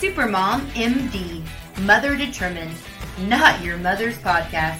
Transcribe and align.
Supermom 0.00 0.60
MD, 0.74 1.42
Mother 1.80 2.14
Determined, 2.14 2.70
not 3.22 3.64
your 3.64 3.76
mother's 3.78 4.16
podcast. 4.18 4.78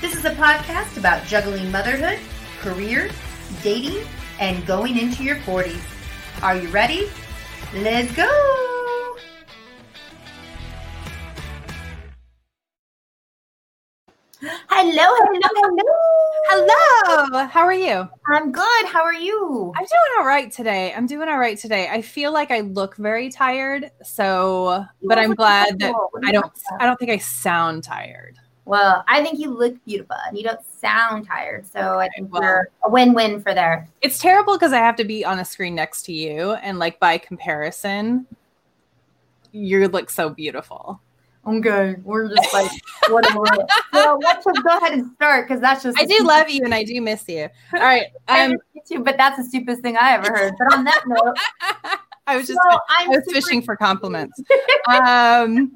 This 0.00 0.16
is 0.16 0.24
a 0.24 0.32
podcast 0.32 0.96
about 0.96 1.24
juggling 1.26 1.70
motherhood, 1.70 2.18
career, 2.58 3.08
dating, 3.62 4.04
and 4.40 4.66
going 4.66 4.98
into 4.98 5.22
your 5.22 5.36
40s. 5.36 5.80
Are 6.42 6.56
you 6.56 6.68
ready? 6.70 7.08
Let's 7.72 8.10
go! 8.16 8.67
Hello, 14.90 15.04
hello, 15.04 15.76
hello. 16.46 17.26
Hello. 17.26 17.46
How 17.46 17.60
are 17.60 17.74
you? 17.74 18.08
I'm 18.26 18.50
good. 18.50 18.86
How 18.86 19.02
are 19.02 19.12
you? 19.12 19.70
I'm 19.76 19.84
doing 19.84 20.12
all 20.18 20.24
right 20.24 20.50
today. 20.50 20.94
I'm 20.94 21.06
doing 21.06 21.28
all 21.28 21.38
right 21.38 21.58
today. 21.58 21.88
I 21.88 22.00
feel 22.00 22.32
like 22.32 22.50
I 22.50 22.60
look 22.60 22.96
very 22.96 23.28
tired, 23.28 23.90
so 24.02 24.86
but 25.02 25.18
I'm 25.18 25.34
glad 25.34 25.78
that 25.80 25.94
I 26.24 26.32
don't 26.32 26.50
I 26.80 26.86
don't 26.86 26.98
think 26.98 27.10
I 27.10 27.18
sound 27.18 27.84
tired. 27.84 28.38
Well, 28.64 29.04
I 29.08 29.22
think 29.22 29.38
you 29.38 29.50
look 29.50 29.76
beautiful 29.84 30.16
and 30.26 30.38
you 30.38 30.44
don't 30.44 30.64
sound 30.80 31.26
tired. 31.26 31.66
So 31.66 31.98
I 31.98 32.08
think 32.16 32.32
well, 32.32 32.40
we're 32.40 32.68
a 32.82 32.88
win-win 32.88 33.42
for 33.42 33.52
there. 33.52 33.86
It's 34.00 34.18
terrible 34.18 34.54
because 34.54 34.72
I 34.72 34.78
have 34.78 34.96
to 34.96 35.04
be 35.04 35.22
on 35.22 35.38
a 35.38 35.44
screen 35.44 35.74
next 35.74 36.04
to 36.04 36.14
you 36.14 36.52
and 36.54 36.78
like 36.78 36.98
by 36.98 37.18
comparison, 37.18 38.26
you 39.52 39.86
look 39.88 40.08
so 40.08 40.30
beautiful. 40.30 41.02
Okay, 41.48 41.96
we're 42.02 42.28
just 42.28 42.52
like 42.52 42.70
whatever. 43.08 43.42
well, 43.92 44.18
let's 44.20 44.44
just 44.44 44.62
go 44.62 44.76
ahead 44.76 44.92
and 44.92 45.10
start 45.14 45.48
because 45.48 45.60
that's 45.60 45.82
just. 45.82 45.98
I 45.98 46.04
do 46.04 46.18
love 46.24 46.50
you 46.50 46.62
and 46.64 46.74
I 46.74 46.84
do 46.84 47.00
miss 47.00 47.26
you. 47.28 47.48
All 47.74 47.80
right, 47.80 48.06
um, 48.28 48.56
too, 48.86 49.02
but 49.02 49.16
that's 49.16 49.38
the 49.38 49.44
stupidest 49.44 49.82
thing 49.82 49.96
I 49.96 50.12
ever 50.12 50.28
heard. 50.28 50.54
But 50.58 50.76
on 50.76 50.84
that 50.84 51.02
note, 51.06 51.36
I 52.26 52.36
was 52.36 52.46
just 52.46 52.60
I 52.62 53.06
was 53.08 53.22
fishing 53.32 53.62
for 53.62 53.76
compliments. 53.76 54.38
Um, 54.88 55.72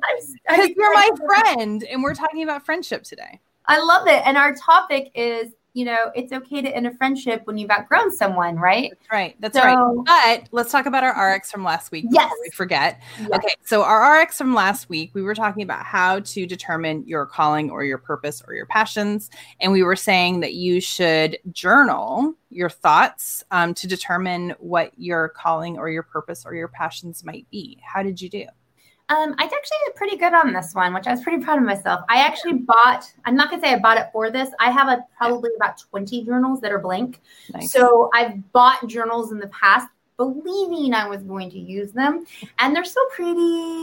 because 0.48 0.70
you're 0.76 0.94
my 0.94 1.10
friend, 1.26 1.82
and 1.84 2.02
we're 2.02 2.14
talking 2.14 2.42
about 2.42 2.64
friendship 2.64 3.04
today. 3.04 3.40
I 3.66 3.82
love 3.82 4.06
it, 4.08 4.22
and 4.26 4.36
our 4.36 4.54
topic 4.54 5.10
is 5.14 5.52
you 5.74 5.86
know, 5.86 6.10
it's 6.14 6.32
okay 6.32 6.60
to 6.60 6.68
end 6.68 6.86
a 6.86 6.94
friendship 6.96 7.42
when 7.44 7.56
you've 7.56 7.70
outgrown 7.70 8.14
someone, 8.14 8.56
right? 8.56 8.90
That's 8.90 9.10
right. 9.10 9.36
That's 9.40 9.56
so, 9.56 9.64
right. 9.64 10.40
But 10.40 10.48
let's 10.52 10.70
talk 10.70 10.84
about 10.84 11.02
our 11.02 11.34
RX 11.34 11.50
from 11.50 11.64
last 11.64 11.90
week 11.90 12.04
yes. 12.10 12.30
we 12.42 12.50
forget. 12.50 13.00
Yes. 13.18 13.30
Okay. 13.32 13.54
So 13.64 13.82
our 13.82 14.20
RX 14.20 14.36
from 14.36 14.54
last 14.54 14.90
week, 14.90 15.12
we 15.14 15.22
were 15.22 15.34
talking 15.34 15.62
about 15.62 15.84
how 15.86 16.20
to 16.20 16.46
determine 16.46 17.06
your 17.06 17.24
calling 17.24 17.70
or 17.70 17.84
your 17.84 17.98
purpose 17.98 18.42
or 18.46 18.54
your 18.54 18.66
passions. 18.66 19.30
And 19.60 19.72
we 19.72 19.82
were 19.82 19.96
saying 19.96 20.40
that 20.40 20.54
you 20.54 20.80
should 20.80 21.38
journal 21.52 22.34
your 22.50 22.68
thoughts 22.68 23.42
um, 23.50 23.72
to 23.74 23.86
determine 23.86 24.54
what 24.58 24.92
your 24.98 25.30
calling 25.30 25.78
or 25.78 25.88
your 25.88 26.02
purpose 26.02 26.44
or 26.44 26.54
your 26.54 26.68
passions 26.68 27.24
might 27.24 27.48
be. 27.50 27.78
How 27.82 28.02
did 28.02 28.20
you 28.20 28.28
do? 28.28 28.44
Um, 29.12 29.34
I 29.38 29.44
actually 29.44 29.78
did 29.86 29.94
pretty 29.94 30.16
good 30.16 30.32
on 30.32 30.54
this 30.54 30.74
one, 30.74 30.94
which 30.94 31.06
I 31.06 31.10
was 31.10 31.22
pretty 31.22 31.44
proud 31.44 31.58
of 31.58 31.64
myself. 31.64 32.00
I 32.08 32.20
actually 32.20 32.54
bought, 32.54 33.12
I'm 33.26 33.34
not 33.34 33.50
gonna 33.50 33.60
say 33.60 33.74
I 33.74 33.78
bought 33.78 33.98
it 33.98 34.06
for 34.10 34.30
this. 34.30 34.48
I 34.58 34.70
have 34.70 34.88
a 34.88 35.04
probably 35.18 35.50
about 35.54 35.78
20 35.90 36.24
journals 36.24 36.60
that 36.62 36.72
are 36.72 36.78
blank. 36.78 37.20
Nice. 37.52 37.72
So 37.72 38.08
I've 38.14 38.50
bought 38.52 38.86
journals 38.86 39.30
in 39.30 39.38
the 39.38 39.48
past 39.48 39.88
believing 40.16 40.94
I 40.94 41.08
was 41.08 41.22
going 41.22 41.50
to 41.50 41.58
use 41.58 41.92
them. 41.92 42.24
And 42.58 42.74
they're 42.74 42.84
so 42.84 43.00
pretty, 43.14 43.40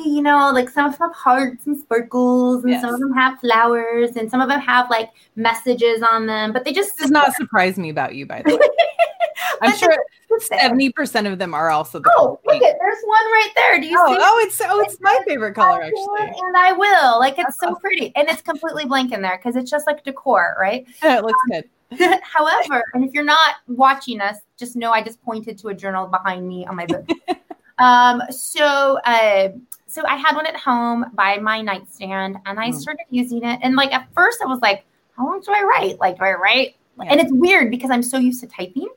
you 0.10 0.22
know, 0.22 0.52
like 0.54 0.70
some 0.70 0.86
of 0.86 0.98
them 0.98 1.10
have 1.10 1.16
hearts 1.16 1.68
and 1.68 1.78
sparkles, 1.78 2.64
and 2.64 2.74
yes. 2.74 2.82
some 2.82 2.94
of 2.94 3.00
them 3.00 3.14
have 3.14 3.40
flowers, 3.40 4.16
and 4.16 4.32
some 4.32 4.42
of 4.42 4.48
them 4.48 4.62
have 4.62 4.90
like 4.90 5.10
messages 5.36 6.02
on 6.10 6.26
them, 6.26 6.54
but 6.54 6.66
they 6.66 6.74
just 6.74 6.98
does 6.98 7.12
not 7.12 7.36
surprise 7.36 7.78
me 7.78 7.90
about 7.90 8.16
you, 8.16 8.26
by 8.26 8.42
the 8.42 8.56
way. 8.56 8.68
I'm 9.62 9.76
sure 9.76 9.98
seventy 10.40 10.92
percent 10.92 11.28
of 11.28 11.40
them 11.40 11.54
are 11.54 11.70
also. 11.70 12.00
The 12.00 12.12
oh, 12.18 12.40
look 12.46 12.62
it! 12.62 12.78
There's 12.80 13.04
one 13.04 13.26
right 13.26 13.50
there. 13.56 13.80
Do 13.80 13.88
you 13.88 13.98
oh, 14.00 14.14
see? 14.14 14.20
Oh, 14.22 14.40
it's 14.44 14.62
oh, 14.64 14.80
it's 14.82 14.98
my 15.02 15.20
favorite 15.28 15.54
color 15.54 15.82
actually. 15.84 16.22
And 16.22 16.58
I 16.58 16.74
will 16.74 17.20
like 17.20 17.34
it's 17.34 17.46
That's 17.48 17.60
so 17.60 17.68
awesome. 17.68 17.82
pretty, 17.82 18.12
and 18.16 18.28
it's 18.30 18.42
completely 18.42 18.86
blank 18.86 19.12
in 19.12 19.22
there 19.22 19.38
because 19.38 19.56
it's 19.56 19.70
just 19.70 19.88
like 19.88 20.04
decor, 20.04 20.56
right? 20.60 20.86
it 21.04 21.24
looks 21.24 21.40
um, 21.44 21.62
good. 21.62 21.70
However, 22.22 22.84
and 22.94 23.04
if 23.04 23.14
you're 23.14 23.24
not 23.24 23.56
watching 23.68 24.22
us, 24.22 24.38
just 24.58 24.76
know 24.76 24.92
I 24.92 25.02
just 25.02 25.22
pointed 25.24 25.58
to 25.60 25.70
a 25.70 25.74
journal 25.74 26.08
behind 26.08 26.48
me 26.48 26.66
on 26.66 26.76
my 26.76 26.86
book. 26.86 27.08
um, 27.80 28.22
so, 28.30 29.00
uh, 29.06 29.50
so 29.88 30.06
I 30.06 30.16
had 30.16 30.36
one 30.36 30.46
at 30.46 30.56
home 30.56 31.06
by 31.14 31.38
my 31.38 31.62
nightstand, 31.62 32.38
and 32.46 32.60
I 32.60 32.70
mm. 32.70 32.76
started 32.76 33.06
using 33.10 33.44
it. 33.44 33.60
And 33.64 33.76
like 33.76 33.92
at 33.94 34.08
first, 34.14 34.42
I 34.42 34.46
was 34.46 34.60
like, 34.60 34.86
"How 35.18 35.26
long 35.26 35.42
do 35.42 35.52
I 35.52 35.64
write? 35.64 36.00
Like, 36.00 36.18
do 36.18 36.26
I 36.26 36.34
write?" 36.34 36.76
Yeah. 37.00 37.12
And 37.12 37.22
it's 37.22 37.32
weird 37.32 37.72
because 37.72 37.90
I'm 37.90 38.04
so 38.04 38.18
used 38.18 38.42
to 38.42 38.48
typing 38.48 38.90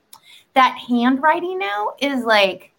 that 0.54 0.76
handwriting 0.88 1.58
now 1.58 1.94
is 2.00 2.24
like 2.24 2.72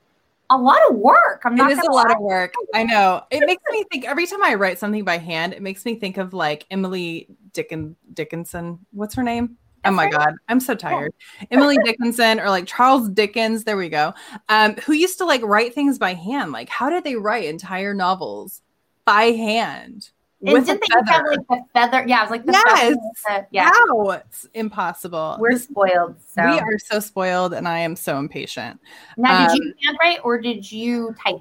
a 0.49 0.57
lot 0.57 0.79
of 0.89 0.95
work. 0.95 1.41
I'm 1.45 1.55
not. 1.55 1.71
It 1.71 1.79
is 1.79 1.85
a 1.85 1.91
lot 1.91 2.11
of 2.11 2.19
work. 2.19 2.53
I 2.73 2.83
know. 2.83 3.23
It 3.31 3.45
makes 3.45 3.63
me 3.71 3.83
think 3.91 4.05
every 4.05 4.27
time 4.27 4.43
I 4.43 4.53
write 4.55 4.77
something 4.77 5.03
by 5.03 5.17
hand, 5.17 5.53
it 5.53 5.61
makes 5.61 5.85
me 5.85 5.95
think 5.95 6.17
of 6.17 6.33
like 6.33 6.65
Emily 6.69 7.27
Dickon 7.53 7.95
Dickinson. 8.13 8.79
What's 8.91 9.15
her 9.15 9.23
name? 9.23 9.57
oh 9.85 9.91
my 9.91 10.09
god 10.09 10.33
i'm 10.49 10.59
so 10.59 10.73
tired 10.73 11.13
emily 11.51 11.77
dickinson 11.83 12.39
or 12.39 12.49
like 12.49 12.65
charles 12.65 13.09
dickens 13.09 13.63
there 13.63 13.77
we 13.77 13.89
go 13.89 14.13
um 14.49 14.75
who 14.77 14.93
used 14.93 15.17
to 15.17 15.25
like 15.25 15.41
write 15.41 15.73
things 15.73 15.97
by 15.97 16.13
hand 16.13 16.51
like 16.51 16.69
how 16.69 16.89
did 16.89 17.03
they 17.03 17.15
write 17.15 17.45
entire 17.45 17.93
novels 17.93 18.61
by 19.05 19.23
hand 19.23 20.09
and 20.45 20.65
didn't 20.65 20.81
they 20.81 21.11
have 21.11 21.25
like 21.25 21.47
the 21.47 21.63
feather? 21.73 22.05
Yeah, 22.07 22.19
it 22.19 22.23
was 22.23 22.31
like 22.31 22.45
the 22.45 22.51
yes. 22.51 22.95
Feather, 23.27 23.47
yeah. 23.51 23.71
Wow, 23.89 24.09
it's 24.11 24.47
impossible. 24.53 25.37
We're 25.39 25.57
spoiled. 25.57 26.15
So. 26.27 26.43
We 26.43 26.59
are 26.59 26.79
so 26.79 26.99
spoiled, 26.99 27.53
and 27.53 27.67
I 27.67 27.79
am 27.79 27.95
so 27.95 28.17
impatient. 28.17 28.79
Now, 29.17 29.47
um, 29.47 29.47
did 29.47 29.63
you 29.63 29.73
handwrite 29.83 30.19
or 30.23 30.39
did 30.39 30.69
you 30.71 31.15
type? 31.23 31.37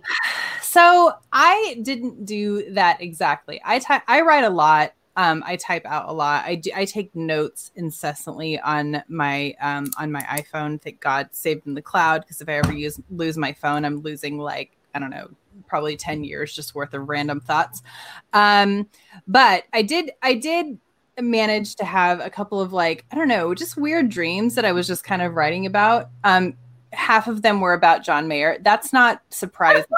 So 0.60 1.12
I 1.32 1.80
didn't 1.82 2.24
do 2.24 2.72
that 2.72 3.00
exactly. 3.00 3.60
I 3.64 3.78
type. 3.78 4.02
I 4.06 4.20
write 4.22 4.44
a 4.44 4.50
lot. 4.50 4.94
Um, 5.14 5.42
I 5.44 5.56
type 5.56 5.84
out 5.84 6.08
a 6.08 6.12
lot. 6.12 6.46
I 6.46 6.54
do, 6.54 6.70
I 6.74 6.86
take 6.86 7.14
notes 7.14 7.70
incessantly 7.76 8.58
on 8.60 9.02
my 9.08 9.54
um, 9.60 9.90
on 9.98 10.10
my 10.10 10.22
iPhone. 10.22 10.80
Thank 10.80 11.00
God, 11.00 11.28
saved 11.32 11.66
in 11.66 11.74
the 11.74 11.82
cloud. 11.82 12.22
Because 12.22 12.40
if 12.40 12.48
I 12.48 12.54
ever 12.54 12.72
use 12.72 13.00
lose 13.10 13.36
my 13.36 13.52
phone, 13.52 13.84
I'm 13.84 14.00
losing 14.00 14.38
like 14.38 14.76
I 14.94 14.98
don't 14.98 15.10
know, 15.10 15.30
probably 15.66 15.96
ten 15.96 16.24
years 16.24 16.54
just 16.54 16.74
worth 16.74 16.94
of 16.94 17.08
random 17.08 17.40
thoughts. 17.40 17.82
Um, 18.32 18.88
but 19.26 19.64
I 19.72 19.82
did 19.82 20.12
I 20.22 20.34
did 20.34 20.78
manage 21.20 21.76
to 21.76 21.84
have 21.84 22.20
a 22.20 22.30
couple 22.30 22.60
of 22.60 22.72
like 22.72 23.04
I 23.12 23.16
don't 23.16 23.28
know, 23.28 23.54
just 23.54 23.76
weird 23.76 24.08
dreams 24.08 24.54
that 24.54 24.64
I 24.64 24.72
was 24.72 24.86
just 24.86 25.04
kind 25.04 25.22
of 25.22 25.34
writing 25.34 25.66
about. 25.66 26.10
Um, 26.24 26.54
half 26.92 27.26
of 27.26 27.42
them 27.42 27.60
were 27.60 27.72
about 27.72 28.04
John 28.04 28.28
Mayer. 28.28 28.58
That's 28.60 28.92
not 28.92 29.22
surprising. 29.30 29.84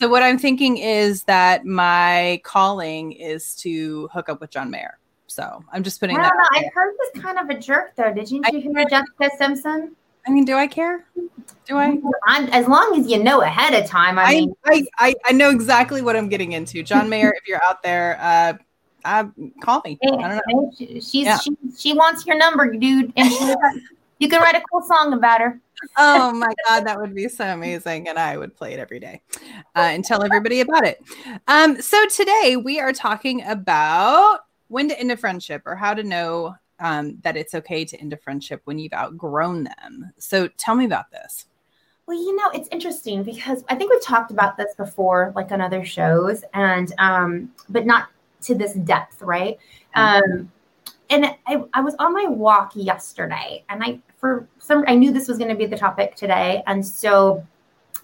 So 0.00 0.08
what 0.08 0.24
I'm 0.24 0.38
thinking 0.38 0.78
is 0.78 1.22
that 1.22 1.64
my 1.64 2.40
calling 2.42 3.12
is 3.12 3.54
to 3.58 4.08
hook 4.12 4.28
up 4.28 4.40
with 4.40 4.50
John 4.50 4.68
Mayer. 4.68 4.98
So 5.28 5.62
I'm 5.72 5.82
just 5.84 6.00
putting 6.00 6.16
I 6.18 6.22
that. 6.22 6.32
Know, 6.34 6.58
I 6.58 6.70
heard 6.74 6.94
this 6.98 7.22
kind 7.22 7.38
of 7.38 7.48
a 7.48 7.58
jerk 7.58 7.94
though. 7.96 8.12
Did 8.12 8.30
you 8.30 8.42
hear 8.44 8.84
Jessica 8.90 9.30
Simpson? 9.38 9.94
I 10.26 10.30
mean, 10.30 10.44
do 10.44 10.54
I 10.54 10.66
care? 10.66 11.06
Do 11.66 11.76
I? 11.76 11.98
I'm, 12.26 12.48
as 12.48 12.68
long 12.68 12.98
as 12.98 13.10
you 13.10 13.22
know 13.22 13.42
ahead 13.42 13.74
of 13.74 13.88
time. 13.88 14.18
I, 14.18 14.24
I 14.24 14.30
mean, 14.30 14.54
I, 14.64 14.84
I, 14.98 15.14
I, 15.26 15.32
know 15.32 15.50
exactly 15.50 16.02
what 16.02 16.16
I'm 16.16 16.28
getting 16.28 16.52
into. 16.52 16.82
John 16.82 17.08
Mayer, 17.08 17.32
if 17.34 17.48
you're 17.48 17.62
out 17.64 17.82
there, 17.82 18.18
uh, 18.20 18.54
uh, 19.04 19.24
call 19.62 19.80
me. 19.84 19.98
Hey, 20.00 20.10
I 20.10 20.28
don't 20.28 20.42
know. 20.48 20.72
She's 20.76 21.12
yeah. 21.12 21.38
she, 21.38 21.56
she 21.76 21.92
wants 21.94 22.26
your 22.26 22.36
number, 22.36 22.72
dude, 22.74 23.12
and 23.16 23.32
she, 23.32 23.54
you 24.18 24.28
can 24.28 24.40
write 24.40 24.54
a 24.54 24.62
cool 24.70 24.82
song 24.82 25.12
about 25.12 25.40
her 25.40 25.60
oh 25.96 26.32
my 26.32 26.52
god 26.66 26.86
that 26.86 26.98
would 26.98 27.14
be 27.14 27.28
so 27.28 27.44
amazing 27.44 28.08
and 28.08 28.18
i 28.18 28.36
would 28.36 28.54
play 28.54 28.72
it 28.72 28.78
every 28.78 28.98
day 28.98 29.20
uh, 29.76 29.80
and 29.80 30.04
tell 30.04 30.22
everybody 30.22 30.60
about 30.60 30.86
it 30.86 31.02
um, 31.48 31.80
so 31.80 32.04
today 32.06 32.56
we 32.56 32.80
are 32.80 32.92
talking 32.92 33.42
about 33.44 34.40
when 34.68 34.88
to 34.88 34.98
end 34.98 35.12
a 35.12 35.16
friendship 35.16 35.62
or 35.66 35.76
how 35.76 35.94
to 35.94 36.02
know 36.02 36.54
um, 36.80 37.18
that 37.22 37.36
it's 37.36 37.54
okay 37.54 37.84
to 37.84 38.00
end 38.00 38.12
a 38.12 38.16
friendship 38.16 38.60
when 38.64 38.78
you've 38.78 38.92
outgrown 38.92 39.64
them. 39.64 40.12
So 40.18 40.48
tell 40.56 40.74
me 40.74 40.84
about 40.84 41.10
this. 41.10 41.46
Well 42.06 42.18
you 42.18 42.36
know 42.36 42.50
it's 42.52 42.68
interesting 42.70 43.22
because 43.22 43.64
i 43.70 43.74
think 43.74 43.90
we've 43.90 44.04
talked 44.04 44.30
about 44.30 44.58
this 44.58 44.74
before 44.74 45.32
like 45.34 45.50
on 45.52 45.62
other 45.62 45.86
shows 45.86 46.44
and 46.52 46.92
um, 46.98 47.50
but 47.70 47.86
not 47.86 48.10
to 48.42 48.54
this 48.54 48.74
depth 48.74 49.22
right? 49.22 49.58
Mm-hmm. 49.96 50.32
um, 50.32 50.52
and 51.10 51.26
I, 51.46 51.62
I 51.72 51.80
was 51.80 51.94
on 51.98 52.12
my 52.12 52.26
walk 52.26 52.72
yesterday 52.74 53.64
and 53.68 53.82
I 53.82 54.00
for 54.18 54.46
some 54.58 54.84
I 54.86 54.94
knew 54.96 55.12
this 55.12 55.28
was 55.28 55.38
going 55.38 55.50
to 55.50 55.56
be 55.56 55.66
the 55.66 55.78
topic 55.78 56.14
today 56.14 56.62
and 56.66 56.84
so 56.84 57.46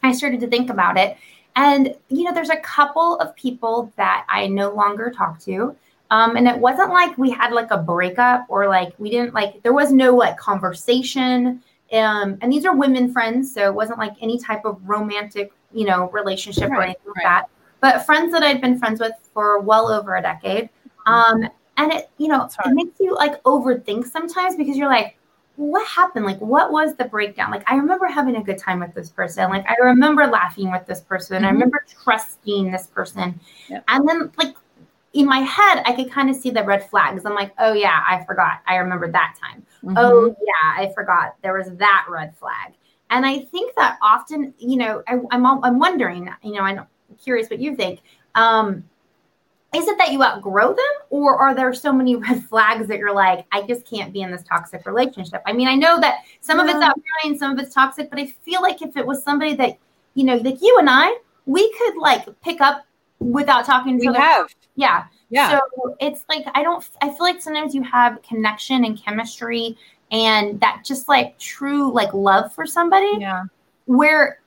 I 0.03 0.13
started 0.13 0.41
to 0.41 0.47
think 0.47 0.71
about 0.71 0.97
it. 0.97 1.17
And 1.57 1.95
you 2.09 2.25
know 2.25 2.33
there's 2.33 2.51
a 2.51 2.61
couple 2.61 3.19
of 3.19 3.35
people 3.37 3.93
that 3.97 4.25
I 4.29 4.47
no 4.47 4.71
longer 4.71 5.11
talk 5.11 5.41
to 5.41 5.77
um, 6.11 6.37
and 6.37 6.49
it 6.49 6.59
wasn't 6.59 6.91
like 6.91 7.17
we 7.19 7.31
had 7.31 7.53
like 7.53 7.71
a 7.71 7.79
breakup 7.79 8.45
or 8.49 8.69
like 8.69 8.93
we 8.99 9.11
didn't 9.11 9.35
like 9.35 9.63
there 9.63 9.73
was 9.73 9.93
no 9.93 10.15
like 10.15 10.37
conversation 10.37 11.63
um, 11.93 12.39
and 12.41 12.53
these 12.53 12.65
are 12.65 12.75
women 12.77 13.13
friends 13.13 13.53
so 13.53 13.67
it 13.67 13.75
wasn't 13.75 13.99
like 13.99 14.15
any 14.21 14.39
type 14.39 14.65
of 14.65 14.77
romantic 14.89 15.53
you 15.73 15.87
know 15.87 16.11
relationship 16.11 16.71
right, 16.71 16.79
or 16.79 16.83
anything 16.83 17.03
right. 17.07 17.17
like 17.17 17.25
that 17.25 17.47
but 17.81 18.05
friends 18.05 18.33
that 18.33 18.43
I'd 18.43 18.61
been 18.61 18.79
friends 18.79 19.01
with 19.01 19.13
for 19.33 19.61
well 19.61 19.89
over 19.89 20.17
a 20.17 20.23
decade 20.23 20.69
um, 21.07 21.49
and 21.77 21.93
it 21.93 22.11
you 22.19 22.29
know 22.29 22.49
it 22.65 22.73
makes 22.73 22.99
you 23.01 23.15
like 23.15 23.43
overthink 23.45 24.07
sometimes 24.07 24.57
because 24.57 24.77
you're 24.77 24.89
like 24.89 25.17
what 25.61 25.87
happened? 25.87 26.25
Like, 26.25 26.41
what 26.41 26.73
was 26.73 26.95
the 26.95 27.05
breakdown? 27.05 27.51
Like, 27.51 27.71
I 27.71 27.75
remember 27.77 28.07
having 28.07 28.37
a 28.37 28.43
good 28.43 28.57
time 28.57 28.81
with 28.81 28.95
this 28.95 29.11
person. 29.11 29.51
Like, 29.51 29.67
I 29.69 29.75
remember 29.83 30.27
laughing 30.27 30.73
with 30.73 30.87
this 30.87 31.03
person. 31.03 31.37
Mm-hmm. 31.37 31.45
I 31.45 31.51
remember 31.51 31.85
trusting 32.03 32.71
this 32.71 32.87
person. 32.87 33.39
Yep. 33.69 33.85
And 33.89 34.09
then, 34.09 34.33
like, 34.39 34.55
in 35.13 35.27
my 35.27 35.39
head, 35.39 35.83
I 35.87 35.93
could 35.95 36.11
kind 36.11 36.31
of 36.31 36.37
see 36.37 36.51
the 36.51 36.63
red 36.63 36.89
flags. 36.89 37.25
I'm 37.25 37.35
like, 37.35 37.53
oh, 37.59 37.73
yeah, 37.73 38.03
I 38.09 38.25
forgot. 38.25 38.61
I 38.67 38.77
remember 38.77 39.11
that 39.11 39.37
time. 39.41 39.65
Mm-hmm. 39.85 39.95
Oh, 39.97 40.37
yeah, 40.41 40.83
I 40.85 40.93
forgot. 40.95 41.37
There 41.43 41.55
was 41.55 41.71
that 41.77 42.07
red 42.09 42.37
flag. 42.37 42.75
And 43.11 43.27
I 43.27 43.41
think 43.41 43.75
that 43.77 43.99
often, 44.03 44.55
you 44.59 44.77
know, 44.77 45.03
I, 45.09 45.15
am 45.15 45.27
I'm, 45.33 45.65
I'm 45.65 45.79
wondering, 45.81 46.31
you 46.45 46.53
know, 46.53 46.63
I'm 46.63 46.87
curious 47.23 47.51
what 47.51 47.59
you 47.59 47.75
think. 47.75 48.01
Um, 48.37 48.85
is 49.75 49.87
it 49.87 49.99
that 49.99 50.13
you 50.13 50.23
outgrow 50.23 50.69
them 50.69 50.85
or 51.11 51.37
are 51.37 51.55
there 51.55 51.73
so 51.73 51.93
many 51.93 52.17
red 52.29 52.43
flags 52.45 52.89
that 52.89 52.99
you're 52.99 53.15
like 53.15 53.47
i 53.53 53.63
just 53.63 53.89
can't 53.89 54.13
be 54.13 54.21
in 54.23 54.31
this 54.31 54.43
toxic 54.43 54.85
relationship 54.85 55.43
i 55.47 55.53
mean 55.53 55.69
i 55.69 55.75
know 55.75 56.01
that 56.01 56.25
some 56.41 56.59
yeah. 56.59 56.65
of 56.65 56.71
it's 56.71 56.85
outgrowing 56.85 57.39
some 57.39 57.53
of 57.53 57.59
it's 57.59 57.73
toxic 57.73 58.11
but 58.11 58.19
i 58.19 58.27
feel 58.27 58.61
like 58.63 58.83
if 58.83 58.97
it 58.97 59.07
was 59.07 59.23
somebody 59.23 59.55
that 59.55 59.79
you 60.15 60.25
know 60.25 60.37
like 60.37 60.61
you 60.61 60.77
and 60.79 60.89
i 60.91 61.17
we 61.47 61.73
could 61.75 61.97
like 61.97 62.27
pick 62.43 62.61
up 62.61 62.85
without 63.21 63.65
talking 63.65 64.01
to 64.01 64.09
we 64.09 64.15
have. 64.17 64.55
Yeah. 64.75 65.05
Yeah. 65.29 65.61
So 65.61 65.97
it's 66.01 66.25
like 66.29 66.45
i 66.55 66.63
don't 66.63 66.89
i 67.03 67.09
feel 67.09 67.21
like 67.21 67.41
sometimes 67.41 67.75
you 67.75 67.83
have 67.83 68.21
connection 68.23 68.85
and 68.85 69.01
chemistry 69.01 69.77
and 70.11 70.59
that 70.61 70.83
just 70.85 71.09
like 71.09 71.39
true 71.39 71.93
like 71.93 72.13
love 72.13 72.53
for 72.53 72.67
somebody 72.67 73.13
yeah. 73.21 73.45
where 73.87 74.41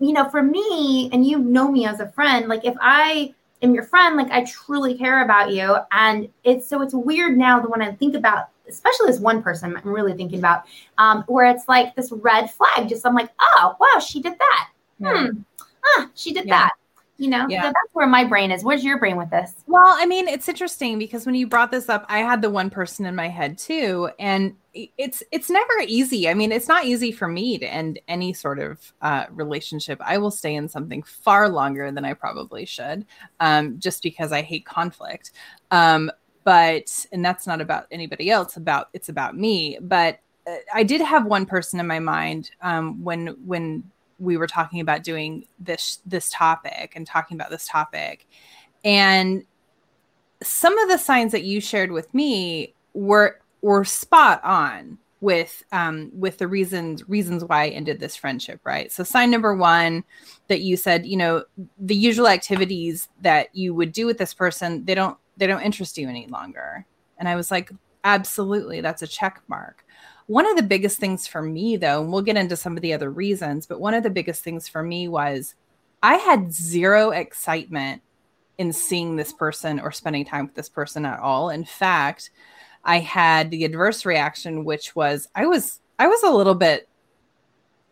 you 0.00 0.12
know 0.12 0.28
for 0.28 0.42
me 0.42 1.08
and 1.12 1.24
you 1.24 1.38
know 1.38 1.70
me 1.70 1.86
as 1.86 2.00
a 2.00 2.08
friend 2.12 2.48
like 2.48 2.64
if 2.64 2.74
i 2.80 3.32
am 3.62 3.74
your 3.74 3.84
friend 3.84 4.16
like 4.16 4.30
i 4.32 4.42
truly 4.44 4.98
care 4.98 5.22
about 5.22 5.52
you. 5.52 5.76
And 5.92 6.28
it's 6.42 6.66
so 6.66 6.82
it's 6.82 6.94
weird 6.94 7.38
now 7.38 7.60
that 7.60 7.70
when 7.70 7.80
i 7.80 7.92
think 7.92 8.16
about 8.16 8.48
especially 8.68 9.06
this 9.06 9.20
one 9.20 9.40
person 9.40 9.76
i'm 9.76 9.88
really 9.88 10.14
thinking 10.14 10.40
about 10.40 10.64
um, 10.98 11.22
where 11.28 11.46
it's 11.46 11.68
like 11.68 11.94
this 11.94 12.10
red 12.10 12.50
flag 12.50 12.88
just 12.88 13.06
i'm 13.06 13.14
like 13.14 13.30
oh 13.38 13.76
wow 13.78 14.00
she 14.00 14.20
did 14.20 14.36
that. 14.36 14.70
Yeah. 14.98 15.28
hmm. 15.28 15.38
Ah, 15.86 16.10
she 16.14 16.32
did 16.32 16.46
yeah. 16.46 16.60
that 16.60 16.72
you 17.16 17.28
know 17.28 17.46
yeah. 17.48 17.62
so 17.62 17.68
that's 17.68 17.94
where 17.94 18.06
my 18.06 18.24
brain 18.24 18.50
is. 18.50 18.64
Where's 18.64 18.84
your 18.84 18.98
brain 18.98 19.16
with 19.16 19.30
this? 19.30 19.54
Well 19.66 19.94
i 19.96 20.06
mean 20.06 20.28
it's 20.28 20.48
interesting 20.48 20.98
because 20.98 21.26
when 21.26 21.34
you 21.34 21.46
brought 21.46 21.70
this 21.70 21.88
up 21.88 22.04
i 22.08 22.18
had 22.18 22.42
the 22.42 22.50
one 22.50 22.70
person 22.70 23.06
in 23.06 23.14
my 23.14 23.28
head 23.28 23.58
too 23.58 24.10
and 24.18 24.56
it's 24.74 25.22
it's 25.30 25.50
never 25.50 25.72
easy. 25.86 26.28
I 26.28 26.34
mean 26.34 26.52
it's 26.52 26.68
not 26.68 26.84
easy 26.84 27.12
for 27.12 27.28
me 27.28 27.58
to 27.58 27.66
end 27.66 28.00
any 28.08 28.32
sort 28.32 28.58
of 28.58 28.92
uh, 29.02 29.26
relationship. 29.30 30.00
I 30.04 30.18
will 30.18 30.30
stay 30.30 30.54
in 30.54 30.68
something 30.68 31.02
far 31.02 31.48
longer 31.48 31.90
than 31.92 32.04
i 32.04 32.14
probably 32.14 32.64
should 32.64 33.06
um, 33.40 33.78
just 33.78 34.02
because 34.02 34.32
i 34.32 34.42
hate 34.42 34.66
conflict. 34.66 35.32
Um, 35.70 36.10
but 36.42 37.06
and 37.12 37.24
that's 37.24 37.46
not 37.46 37.60
about 37.60 37.86
anybody 37.90 38.30
else 38.30 38.56
about 38.56 38.88
it's 38.92 39.08
about 39.08 39.36
me. 39.36 39.78
But 39.80 40.18
uh, 40.46 40.56
i 40.74 40.82
did 40.82 41.00
have 41.00 41.24
one 41.24 41.46
person 41.46 41.80
in 41.80 41.86
my 41.86 42.00
mind 42.00 42.50
um, 42.60 43.02
when 43.02 43.28
when 43.44 43.84
we 44.18 44.36
were 44.36 44.46
talking 44.46 44.80
about 44.80 45.02
doing 45.02 45.46
this 45.58 46.00
this 46.06 46.30
topic 46.30 46.92
and 46.94 47.06
talking 47.06 47.36
about 47.36 47.50
this 47.50 47.66
topic 47.66 48.26
and 48.84 49.44
some 50.42 50.76
of 50.78 50.88
the 50.88 50.98
signs 50.98 51.32
that 51.32 51.44
you 51.44 51.60
shared 51.60 51.90
with 51.90 52.12
me 52.14 52.74
were 52.92 53.40
were 53.62 53.84
spot 53.84 54.42
on 54.44 54.98
with 55.20 55.64
um 55.72 56.10
with 56.12 56.36
the 56.38 56.46
reasons 56.46 57.08
reasons 57.08 57.42
why 57.44 57.64
I 57.64 57.68
ended 57.68 57.98
this 57.98 58.14
friendship, 58.14 58.60
right? 58.64 58.92
So 58.92 59.02
sign 59.04 59.30
number 59.30 59.54
1 59.54 60.04
that 60.48 60.60
you 60.60 60.76
said, 60.76 61.06
you 61.06 61.16
know, 61.16 61.44
the 61.78 61.96
usual 61.96 62.28
activities 62.28 63.08
that 63.22 63.48
you 63.54 63.74
would 63.74 63.92
do 63.92 64.06
with 64.06 64.18
this 64.18 64.34
person, 64.34 64.84
they 64.84 64.94
don't 64.94 65.16
they 65.36 65.46
don't 65.46 65.62
interest 65.62 65.96
you 65.96 66.08
any 66.08 66.26
longer. 66.26 66.84
And 67.18 67.28
I 67.28 67.36
was 67.36 67.50
like, 67.50 67.70
absolutely, 68.04 68.82
that's 68.82 69.02
a 69.02 69.06
check 69.06 69.42
mark. 69.48 69.83
One 70.26 70.48
of 70.48 70.56
the 70.56 70.62
biggest 70.62 70.98
things 70.98 71.26
for 71.26 71.42
me, 71.42 71.76
though, 71.76 72.00
and 72.02 72.10
we'll 72.10 72.22
get 72.22 72.36
into 72.36 72.56
some 72.56 72.76
of 72.76 72.82
the 72.82 72.94
other 72.94 73.10
reasons, 73.10 73.66
but 73.66 73.80
one 73.80 73.94
of 73.94 74.02
the 74.02 74.10
biggest 74.10 74.42
things 74.42 74.68
for 74.68 74.82
me 74.82 75.06
was 75.06 75.54
I 76.02 76.16
had 76.16 76.52
zero 76.52 77.10
excitement 77.10 78.02
in 78.58 78.72
seeing 78.72 79.16
this 79.16 79.32
person 79.32 79.80
or 79.80 79.92
spending 79.92 80.24
time 80.24 80.46
with 80.46 80.54
this 80.54 80.68
person 80.68 81.04
at 81.04 81.18
all. 81.18 81.50
In 81.50 81.64
fact, 81.64 82.30
I 82.84 83.00
had 83.00 83.50
the 83.50 83.64
adverse 83.64 84.04
reaction, 84.04 84.64
which 84.64 84.94
was 84.94 85.28
I 85.34 85.46
was 85.46 85.80
I 85.98 86.06
was 86.06 86.22
a 86.22 86.30
little 86.30 86.54
bit 86.54 86.88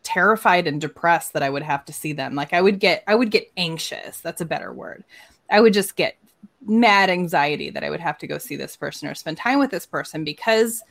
terrified 0.02 0.67
and 0.67 0.81
depressed 0.81 1.32
that 1.32 1.43
I 1.43 1.50
would 1.50 1.62
have 1.62 1.85
to 1.87 1.93
see 1.93 2.12
them. 2.12 2.35
Like 2.35 2.52
I 2.52 2.61
would 2.61 2.78
get 2.81 3.02
I 3.06 3.14
would 3.14 3.31
get 3.31 3.50
anxious. 3.56 4.20
That's 4.20 4.40
a 4.40 4.46
better 4.46 4.73
word. 4.73 5.05
I 5.50 5.61
would 5.61 5.73
just 5.73 5.96
get 5.96 6.17
mad 6.67 7.11
anxiety 7.11 7.70
that 7.70 7.85
I 7.85 7.90
would 7.90 8.00
have 8.00 8.19
to 8.19 8.26
go 8.26 8.38
see 8.38 8.56
this 8.56 8.76
person 8.76 9.08
or 9.08 9.14
spend 9.14 9.37
time 9.37 9.58
with 9.58 9.70
this 9.70 9.87
person 9.87 10.25
because 10.25 10.82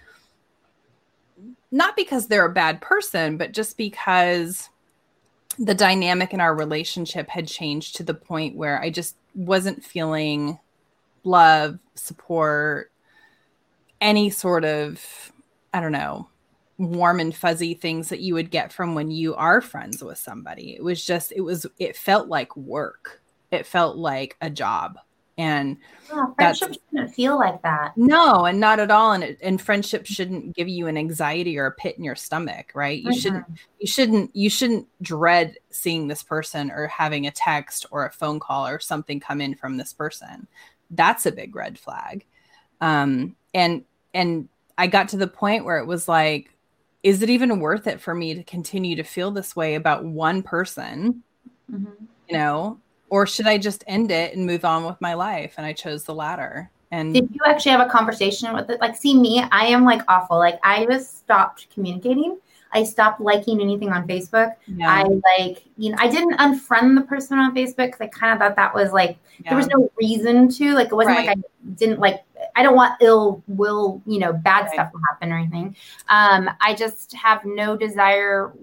not 1.71 1.95
because 1.95 2.27
they're 2.27 2.45
a 2.45 2.53
bad 2.53 2.81
person, 2.81 3.37
but 3.37 3.53
just 3.53 3.77
because 3.77 4.69
the 5.57 5.75
dynamic 5.75 6.33
in 6.33 6.41
our 6.41 6.55
relationship 6.55 7.29
had 7.29 7.47
changed 7.47 7.95
to 7.95 8.03
the 8.03 8.13
point 8.13 8.55
where 8.55 8.81
I 8.81 8.89
just 8.89 9.15
wasn't 9.35 9.83
feeling 9.83 10.59
love, 11.23 11.79
support, 11.95 12.91
any 13.99 14.29
sort 14.29 14.65
of, 14.65 15.31
I 15.73 15.79
don't 15.79 15.91
know, 15.91 16.27
warm 16.77 17.19
and 17.19 17.35
fuzzy 17.35 17.73
things 17.73 18.09
that 18.09 18.21
you 18.21 18.33
would 18.33 18.49
get 18.49 18.73
from 18.73 18.95
when 18.95 19.11
you 19.11 19.35
are 19.35 19.61
friends 19.61 20.03
with 20.03 20.17
somebody. 20.17 20.75
It 20.75 20.83
was 20.83 21.05
just, 21.05 21.31
it 21.31 21.41
was, 21.41 21.65
it 21.77 21.95
felt 21.95 22.27
like 22.27 22.55
work. 22.57 23.21
It 23.51 23.67
felt 23.67 23.97
like 23.97 24.35
a 24.41 24.49
job 24.49 24.97
and 25.37 25.77
oh, 26.11 26.33
friendship 26.35 26.73
shouldn't 26.73 27.13
feel 27.13 27.37
like 27.37 27.61
that. 27.61 27.93
No 27.95 28.45
and 28.45 28.59
not 28.59 28.79
at 28.79 28.91
all 28.91 29.13
and 29.13 29.23
it, 29.23 29.39
and 29.41 29.61
friendship 29.61 30.05
shouldn't 30.05 30.55
give 30.55 30.67
you 30.67 30.87
an 30.87 30.97
anxiety 30.97 31.57
or 31.57 31.67
a 31.67 31.71
pit 31.71 31.97
in 31.97 32.03
your 32.03 32.15
stomach 32.15 32.71
right? 32.73 33.01
You 33.01 33.09
mm-hmm. 33.09 33.19
shouldn't 33.19 33.45
you 33.79 33.87
shouldn't 33.87 34.35
you 34.35 34.49
shouldn't 34.49 34.87
dread 35.01 35.55
seeing 35.69 36.07
this 36.07 36.23
person 36.23 36.71
or 36.71 36.87
having 36.87 37.27
a 37.27 37.31
text 37.31 37.85
or 37.91 38.05
a 38.05 38.11
phone 38.11 38.39
call 38.39 38.67
or 38.67 38.79
something 38.79 39.19
come 39.19 39.41
in 39.41 39.55
from 39.55 39.77
this 39.77 39.93
person. 39.93 40.47
That's 40.89 41.25
a 41.25 41.31
big 41.31 41.55
red 41.55 41.79
flag. 41.79 42.25
Um 42.81 43.35
and 43.53 43.83
and 44.13 44.49
i 44.77 44.87
got 44.87 45.09
to 45.09 45.17
the 45.17 45.27
point 45.27 45.65
where 45.65 45.77
it 45.77 45.85
was 45.85 46.07
like 46.07 46.53
is 47.03 47.21
it 47.21 47.29
even 47.29 47.59
worth 47.59 47.87
it 47.87 47.99
for 47.99 48.13
me 48.13 48.35
to 48.35 48.43
continue 48.43 48.95
to 48.95 49.03
feel 49.03 49.31
this 49.31 49.55
way 49.55 49.75
about 49.75 50.05
one 50.05 50.43
person? 50.43 51.23
Mm-hmm. 51.71 52.05
you 52.27 52.37
know 52.37 52.81
or 53.11 53.27
should 53.27 53.45
I 53.45 53.57
just 53.57 53.83
end 53.87 54.09
it 54.09 54.35
and 54.35 54.45
move 54.45 54.63
on 54.63 54.85
with 54.85 54.99
my 55.01 55.13
life? 55.13 55.55
And 55.57 55.65
I 55.65 55.73
chose 55.73 56.05
the 56.05 56.15
latter. 56.15 56.71
And 56.91 57.13
did 57.13 57.29
you 57.31 57.41
actually 57.45 57.73
have 57.73 57.85
a 57.85 57.89
conversation 57.89 58.53
with 58.53 58.69
it? 58.69 58.79
Like, 58.79 58.95
see 58.95 59.15
me, 59.15 59.43
I 59.51 59.65
am 59.65 59.83
like 59.83 60.01
awful. 60.07 60.37
Like, 60.37 60.59
I 60.63 60.85
just 60.85 61.19
stopped 61.19 61.67
communicating. 61.73 62.37
I 62.73 62.83
stopped 62.83 63.19
liking 63.19 63.59
anything 63.59 63.89
on 63.89 64.07
Facebook. 64.07 64.55
Yeah. 64.65 64.89
I 64.89 65.03
like, 65.37 65.63
you 65.77 65.91
know, 65.91 65.97
I 65.99 66.07
didn't 66.07 66.37
unfriend 66.37 66.95
the 66.95 67.05
person 67.05 67.37
on 67.37 67.53
Facebook 67.53 67.87
because 67.87 67.99
I 67.99 68.07
kind 68.07 68.31
of 68.31 68.39
thought 68.39 68.55
that 68.55 68.73
was 68.73 68.93
like 68.93 69.17
yeah. 69.43 69.49
there 69.49 69.57
was 69.57 69.67
no 69.67 69.91
reason 69.99 70.49
to. 70.51 70.73
Like, 70.73 70.87
it 70.87 70.95
wasn't 70.95 71.17
right. 71.17 71.27
like 71.27 71.37
I 71.37 71.41
didn't 71.75 71.99
like. 71.99 72.23
I 72.55 72.63
don't 72.63 72.75
want 72.75 73.01
ill 73.01 73.43
will, 73.47 74.01
you 74.05 74.19
know, 74.19 74.31
bad 74.31 74.61
right. 74.61 74.73
stuff 74.73 74.91
to 74.93 74.97
happen 75.09 75.31
or 75.33 75.37
anything. 75.37 75.75
Um, 76.07 76.49
I 76.61 76.73
just 76.73 77.13
have 77.13 77.43
no 77.43 77.75
desire 77.75 78.53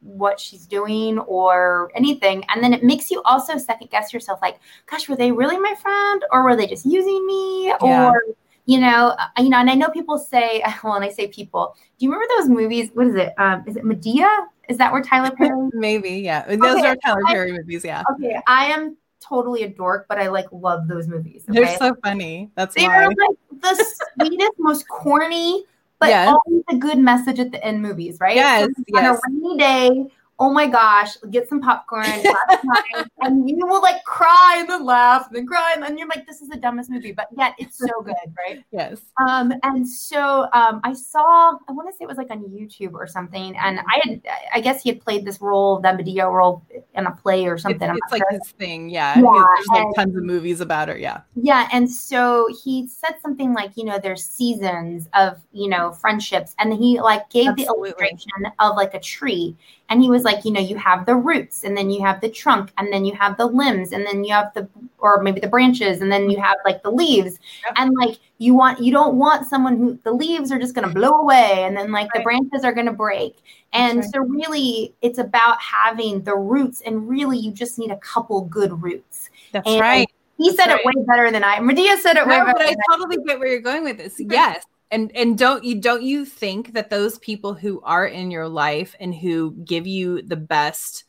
what 0.00 0.38
she's 0.38 0.66
doing 0.66 1.18
or 1.20 1.90
anything 1.94 2.44
and 2.48 2.62
then 2.62 2.72
it 2.72 2.84
makes 2.84 3.10
you 3.10 3.20
also 3.24 3.58
second 3.58 3.90
guess 3.90 4.12
yourself 4.12 4.38
like 4.40 4.60
gosh 4.86 5.08
were 5.08 5.16
they 5.16 5.32
really 5.32 5.58
my 5.58 5.74
friend 5.74 6.24
or 6.30 6.44
were 6.44 6.56
they 6.56 6.66
just 6.66 6.86
using 6.86 7.26
me 7.26 7.66
yeah. 7.66 8.08
or 8.08 8.22
you 8.66 8.78
know 8.78 9.16
uh, 9.18 9.26
you 9.38 9.48
know 9.48 9.58
and 9.58 9.68
i 9.68 9.74
know 9.74 9.88
people 9.88 10.16
say 10.16 10.62
well 10.84 10.94
and 10.94 11.04
i 11.04 11.08
say 11.08 11.26
people 11.28 11.74
do 11.98 12.06
you 12.06 12.12
remember 12.12 12.32
those 12.36 12.48
movies 12.48 12.90
what 12.94 13.08
is 13.08 13.14
it 13.16 13.32
um, 13.38 13.64
is 13.66 13.76
it 13.76 13.84
Madea? 13.84 14.46
is 14.68 14.78
that 14.78 14.92
where 14.92 15.02
tyler 15.02 15.32
perry 15.32 15.68
maybe 15.72 16.10
yeah 16.10 16.46
those 16.46 16.76
okay, 16.76 16.86
are 16.88 16.96
tyler 16.96 17.22
I, 17.26 17.32
perry 17.32 17.52
movies 17.52 17.84
yeah 17.84 18.04
okay 18.12 18.36
i 18.46 18.66
am 18.66 18.96
totally 19.20 19.64
a 19.64 19.68
dork 19.68 20.06
but 20.08 20.18
i 20.18 20.28
like 20.28 20.46
love 20.52 20.86
those 20.86 21.08
movies 21.08 21.44
okay? 21.50 21.60
they're 21.60 21.76
so 21.76 21.96
funny 22.04 22.50
that's 22.54 22.76
they're 22.76 22.88
why. 22.88 23.06
like 23.06 23.36
the 23.62 23.86
sweetest 24.20 24.52
most 24.58 24.86
corny 24.88 25.64
but 25.98 26.08
yes. 26.08 26.28
always 26.28 26.64
a 26.70 26.76
good 26.76 26.98
message 26.98 27.38
at 27.38 27.52
the 27.52 27.64
end 27.64 27.82
movies, 27.82 28.18
right? 28.20 28.36
Yes, 28.36 28.68
so 28.76 28.84
yes. 28.88 29.20
On 29.24 29.32
a 29.34 29.48
rainy 29.48 29.58
day, 29.58 30.06
oh 30.40 30.52
my 30.52 30.66
gosh, 30.66 31.16
get 31.30 31.48
some 31.48 31.60
popcorn, 31.60 32.06
and 33.20 33.48
you 33.48 33.66
will 33.66 33.82
like 33.82 34.04
cry 34.04 34.56
and 34.60 34.68
then 34.68 34.84
laugh 34.84 35.26
and 35.26 35.36
then 35.36 35.46
cry 35.46 35.72
and 35.74 35.82
then 35.82 35.98
you're 35.98 36.08
like, 36.08 36.26
this 36.26 36.40
is 36.40 36.48
the 36.48 36.56
dumbest 36.56 36.90
movie, 36.90 37.12
but 37.12 37.26
yet 37.36 37.54
it's 37.58 37.78
so 37.78 37.88
good, 38.04 38.14
right? 38.36 38.64
yes. 38.70 39.00
Um, 39.26 39.52
and 39.64 39.86
so 39.86 40.48
um, 40.52 40.80
I 40.84 40.92
saw, 40.92 41.56
I 41.68 41.72
want 41.72 41.88
to 41.88 41.96
say 41.96 42.04
it 42.04 42.08
was 42.08 42.18
like 42.18 42.30
on 42.30 42.44
YouTube 42.44 42.92
or 42.92 43.06
something, 43.06 43.56
and 43.56 43.80
I 43.80 44.00
had, 44.04 44.22
I 44.54 44.60
guess 44.60 44.82
he 44.82 44.90
had 44.90 45.00
played 45.00 45.24
this 45.24 45.40
role, 45.40 45.80
the 45.80 45.88
Madea 45.88 46.32
role, 46.32 46.64
in 46.94 47.06
a 47.06 47.12
play 47.12 47.46
or 47.46 47.58
something. 47.58 47.88
It's, 47.88 47.98
it's 48.04 48.12
like 48.12 48.22
sure. 48.30 48.38
his 48.38 48.50
thing, 48.52 48.90
yeah. 48.90 49.18
yeah 49.18 49.22
There's 49.22 49.66
like 49.68 49.82
and, 49.82 49.94
tons 49.96 50.16
of 50.16 50.22
movies 50.22 50.60
about 50.60 50.88
it, 50.88 51.00
yeah. 51.00 51.22
Yeah, 51.34 51.68
and 51.72 51.90
so 51.90 52.48
he 52.62 52.86
said 52.86 53.16
something 53.20 53.52
like, 53.54 53.76
you 53.76 53.84
know, 53.84 53.98
there's 53.98 54.24
seasons 54.24 55.08
of 55.14 55.40
you 55.52 55.68
know 55.68 55.92
friendships, 55.92 56.54
and 56.60 56.72
he 56.72 57.00
like 57.00 57.28
gave 57.30 57.48
Absolutely. 57.48 57.90
the 57.90 57.96
illustration 57.96 58.52
of 58.60 58.76
like 58.76 58.94
a 58.94 59.00
tree 59.00 59.56
and 59.90 60.02
he 60.02 60.10
was 60.10 60.22
like, 60.22 60.44
you 60.44 60.52
know, 60.52 60.60
you 60.60 60.76
have 60.76 61.06
the 61.06 61.14
roots 61.14 61.64
and 61.64 61.76
then 61.76 61.88
you 61.90 62.00
have 62.02 62.20
the 62.20 62.28
trunk 62.28 62.70
and 62.76 62.92
then 62.92 63.04
you 63.04 63.14
have 63.14 63.36
the 63.38 63.46
limbs 63.46 63.92
and 63.92 64.04
then 64.06 64.22
you 64.24 64.32
have 64.34 64.52
the 64.54 64.68
or 64.98 65.22
maybe 65.22 65.40
the 65.40 65.48
branches 65.48 66.00
and 66.02 66.10
then 66.12 66.28
you 66.28 66.38
have 66.40 66.56
like 66.64 66.82
the 66.82 66.90
leaves 66.90 67.38
Yep. 67.64 67.74
and 67.76 67.94
like 67.96 68.18
you 68.38 68.54
want 68.54 68.80
you 68.80 68.92
don't 68.92 69.14
want 69.16 69.46
someone 69.48 69.76
who 69.78 69.98
the 70.04 70.12
leaves 70.12 70.50
are 70.52 70.58
just 70.58 70.74
going 70.74 70.86
to 70.88 70.92
blow 70.94 71.20
away 71.20 71.64
and 71.64 71.76
then 71.76 71.90
like 71.92 72.08
the 72.14 72.20
branches 72.20 72.64
are 72.64 72.72
going 72.72 72.86
to 72.86 72.92
break 72.92 73.36
and 73.72 74.00
right. 74.00 74.08
so 74.12 74.20
really 74.20 74.94
it's 75.02 75.18
about 75.18 75.60
having 75.60 76.22
the 76.22 76.34
roots 76.36 76.80
and 76.82 77.08
really 77.08 77.38
you 77.38 77.50
just 77.52 77.78
need 77.78 77.90
a 77.90 77.96
couple 77.98 78.42
good 78.46 78.82
roots 78.82 79.30
That's 79.52 79.66
And 79.68 79.80
right. 79.80 80.08
he 80.36 80.50
That's 80.50 80.56
said 80.58 80.66
right. 80.72 80.80
it 80.80 80.86
way 80.86 81.04
better 81.06 81.30
than 81.30 81.44
i 81.44 81.58
madea 81.58 81.96
said 81.98 82.16
it 82.16 82.26
way 82.26 82.38
No, 82.38 82.44
better 82.44 82.58
but 82.58 82.62
I 82.66 82.70
than 82.70 82.76
I 82.90 82.96
totally 82.96 83.18
get 83.26 83.38
where 83.38 83.48
you're 83.48 83.60
going 83.60 83.84
with 83.84 83.98
this. 83.98 84.16
Yes. 84.18 84.64
And 84.90 85.14
and 85.14 85.36
don't 85.36 85.64
you 85.64 85.80
don't 85.80 86.02
you 86.02 86.24
think 86.24 86.72
that 86.72 86.90
those 86.90 87.18
people 87.18 87.54
who 87.54 87.80
are 87.82 88.06
in 88.06 88.30
your 88.30 88.48
life 88.48 88.94
and 88.98 89.14
who 89.14 89.52
give 89.64 89.86
you 89.86 90.22
the 90.22 90.36
best 90.36 91.04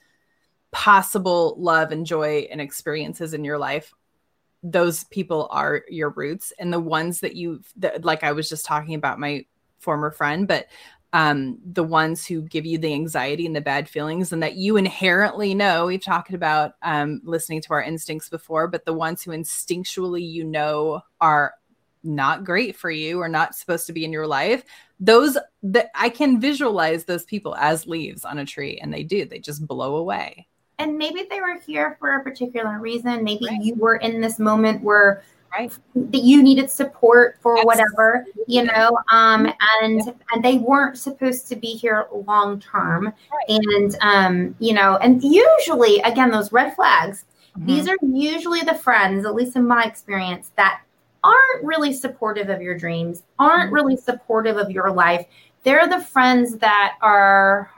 possible 0.71 1.55
love 1.57 1.91
and 1.91 2.05
joy 2.05 2.47
and 2.51 2.61
experiences 2.61 3.33
in 3.33 3.43
your 3.43 3.57
life 3.57 3.93
those 4.61 5.05
people 5.05 5.47
are 5.51 5.83
your 5.89 6.09
roots 6.09 6.51
and 6.59 6.71
the 6.71 6.79
ones 6.79 7.21
that 7.21 7.35
you 7.35 7.61
like 8.01 8.23
I 8.23 8.33
was 8.33 8.49
just 8.49 8.65
talking 8.65 8.93
about 8.93 9.19
my 9.19 9.45
former 9.79 10.11
friend 10.11 10.47
but 10.47 10.67
um 11.13 11.57
the 11.65 11.83
ones 11.83 12.25
who 12.25 12.41
give 12.41 12.65
you 12.65 12.77
the 12.77 12.93
anxiety 12.93 13.45
and 13.45 13.55
the 13.55 13.61
bad 13.61 13.87
feelings 13.87 14.31
and 14.31 14.43
that 14.43 14.55
you 14.55 14.75
inherently 14.77 15.55
know 15.55 15.85
we've 15.85 16.03
talked 16.03 16.33
about 16.33 16.73
um 16.83 17.21
listening 17.23 17.61
to 17.61 17.73
our 17.73 17.81
instincts 17.81 18.29
before 18.29 18.67
but 18.67 18.85
the 18.85 18.93
ones 18.93 19.23
who 19.23 19.31
instinctually 19.31 20.29
you 20.29 20.43
know 20.43 21.01
are 21.21 21.53
not 22.03 22.43
great 22.43 22.75
for 22.75 22.91
you 22.91 23.19
or 23.19 23.27
not 23.27 23.55
supposed 23.55 23.85
to 23.87 23.93
be 23.93 24.05
in 24.05 24.11
your 24.13 24.27
life 24.27 24.63
those 24.99 25.37
that 25.63 25.89
i 25.95 26.09
can 26.09 26.39
visualize 26.39 27.05
those 27.05 27.23
people 27.25 27.55
as 27.55 27.87
leaves 27.87 28.25
on 28.25 28.39
a 28.39 28.45
tree 28.45 28.79
and 28.81 28.93
they 28.93 29.03
do 29.03 29.25
they 29.25 29.39
just 29.39 29.65
blow 29.67 29.95
away. 29.97 30.47
And 30.77 30.97
maybe 30.97 31.27
they 31.29 31.41
were 31.41 31.59
here 31.59 31.97
for 31.99 32.15
a 32.15 32.23
particular 32.23 32.79
reason. 32.79 33.21
Maybe 33.23 33.47
Right. 33.47 33.61
you 33.61 33.75
were 33.75 33.97
in 33.97 34.21
this 34.21 34.39
moment 34.39 34.81
where 34.81 35.23
Right. 35.51 35.73
that 35.95 36.21
you 36.23 36.41
needed 36.43 36.69
support 36.69 37.37
for 37.41 37.65
whatever 37.65 38.25
you 38.47 38.63
know 38.63 38.97
um 39.11 39.51
and 39.81 40.01
and 40.31 40.43
they 40.43 40.57
weren't 40.59 40.97
supposed 40.97 41.47
to 41.47 41.55
be 41.55 41.67
here 41.67 42.07
long 42.27 42.59
term. 42.59 43.11
And 43.47 43.95
um 44.01 44.55
you 44.59 44.73
know 44.73 44.97
and 44.97 45.23
usually 45.23 45.99
again 46.01 46.31
those 46.31 46.51
red 46.51 46.75
flags 46.75 47.25
these 47.65 47.89
are 47.89 47.97
usually 48.01 48.61
the 48.61 48.75
friends 48.75 49.25
at 49.25 49.35
least 49.35 49.55
in 49.57 49.67
my 49.67 49.83
experience 49.83 50.51
that 50.55 50.81
aren't 51.23 51.63
really 51.63 51.93
supportive 51.93 52.49
of 52.49 52.61
your 52.61 52.77
dreams 52.77 53.23
aren't 53.39 53.71
Mhm. 53.71 53.75
really 53.75 53.97
supportive 53.97 54.57
of 54.57 54.71
your 54.71 54.91
life 54.91 55.25
they're 55.63 55.87
the 55.87 55.99
friends 55.99 56.57
that 56.57 56.95
are 57.01 57.69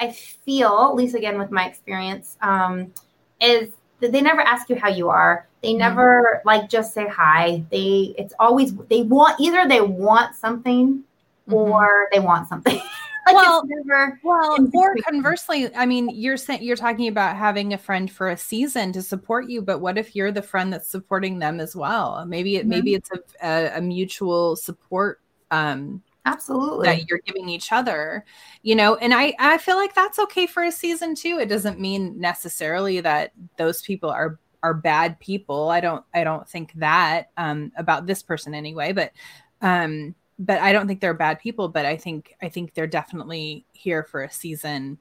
i 0.00 0.10
feel 0.10 0.88
at 0.90 0.94
least 0.94 1.14
again 1.14 1.38
with 1.38 1.50
my 1.50 1.66
experience 1.66 2.36
um 2.40 2.92
is 3.40 3.72
that 4.00 4.12
they 4.12 4.20
never 4.20 4.40
ask 4.40 4.68
you 4.68 4.76
how 4.76 4.88
you 4.88 5.08
are 5.10 5.46
they 5.62 5.74
Mhm. 5.74 5.78
never 5.78 6.42
like 6.44 6.68
just 6.68 6.92
say 6.94 7.06
hi 7.06 7.62
they 7.70 8.14
it's 8.18 8.34
always 8.38 8.74
they 8.88 9.02
want 9.02 9.38
either 9.40 9.68
they 9.68 9.80
want 9.80 10.34
something 10.34 11.04
Mhm. 11.48 11.54
or 11.54 12.08
they 12.12 12.20
want 12.20 12.48
something 12.48 12.80
like 13.26 13.34
Well, 13.36 13.62
never 13.66 14.18
Well, 14.22 14.68
or 14.74 14.96
conversely, 14.96 15.74
I 15.74 15.86
mean, 15.86 16.10
you're 16.10 16.36
saying 16.36 16.62
you're 16.62 16.76
talking 16.76 17.08
about 17.08 17.36
having 17.36 17.72
a 17.72 17.78
friend 17.78 18.10
for 18.10 18.28
a 18.30 18.36
season 18.36 18.92
to 18.92 19.02
support 19.02 19.48
you, 19.48 19.62
but 19.62 19.78
what 19.80 19.96
if 19.98 20.16
you're 20.16 20.32
the 20.32 20.42
friend 20.42 20.72
that's 20.72 20.88
supporting 20.88 21.38
them 21.38 21.60
as 21.60 21.76
well? 21.76 22.24
Maybe 22.26 22.56
it 22.56 22.66
Mhm. 22.66 22.68
maybe 22.68 22.94
it's 22.94 23.10
a, 23.12 23.46
a, 23.46 23.78
a 23.78 23.80
mutual 23.80 24.56
support 24.56 25.20
um, 25.50 26.02
absolutely 26.24 26.86
that 26.88 27.08
you're 27.08 27.20
giving 27.26 27.48
each 27.48 27.72
other, 27.72 28.24
you 28.62 28.74
know. 28.74 28.96
And 28.96 29.14
I 29.14 29.34
I 29.38 29.58
feel 29.58 29.76
like 29.76 29.94
that's 29.94 30.18
okay 30.18 30.46
for 30.46 30.64
a 30.64 30.72
season 30.72 31.14
too. 31.14 31.38
It 31.40 31.48
doesn't 31.48 31.78
mean 31.80 32.18
necessarily 32.20 33.00
that 33.00 33.32
those 33.56 33.82
people 33.82 34.10
are 34.10 34.38
are 34.62 34.74
bad 34.74 35.18
people. 35.20 35.70
I 35.70 35.80
don't 35.80 36.04
I 36.14 36.24
don't 36.24 36.48
think 36.48 36.72
that 36.74 37.30
um, 37.36 37.72
about 37.76 38.06
this 38.06 38.22
person 38.22 38.54
anyway, 38.54 38.92
but 38.92 39.12
um 39.60 40.14
but 40.38 40.60
I 40.60 40.72
don't 40.72 40.86
think 40.86 41.00
they're 41.00 41.14
bad 41.14 41.40
people, 41.40 41.68
but 41.68 41.86
I 41.86 41.96
think 41.96 42.34
I 42.42 42.48
think 42.48 42.74
they're 42.74 42.86
definitely 42.86 43.64
here 43.72 44.02
for 44.02 44.22
a 44.22 44.30
season 44.30 44.98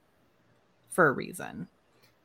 for 0.90 1.08
a 1.08 1.12
reason. 1.12 1.68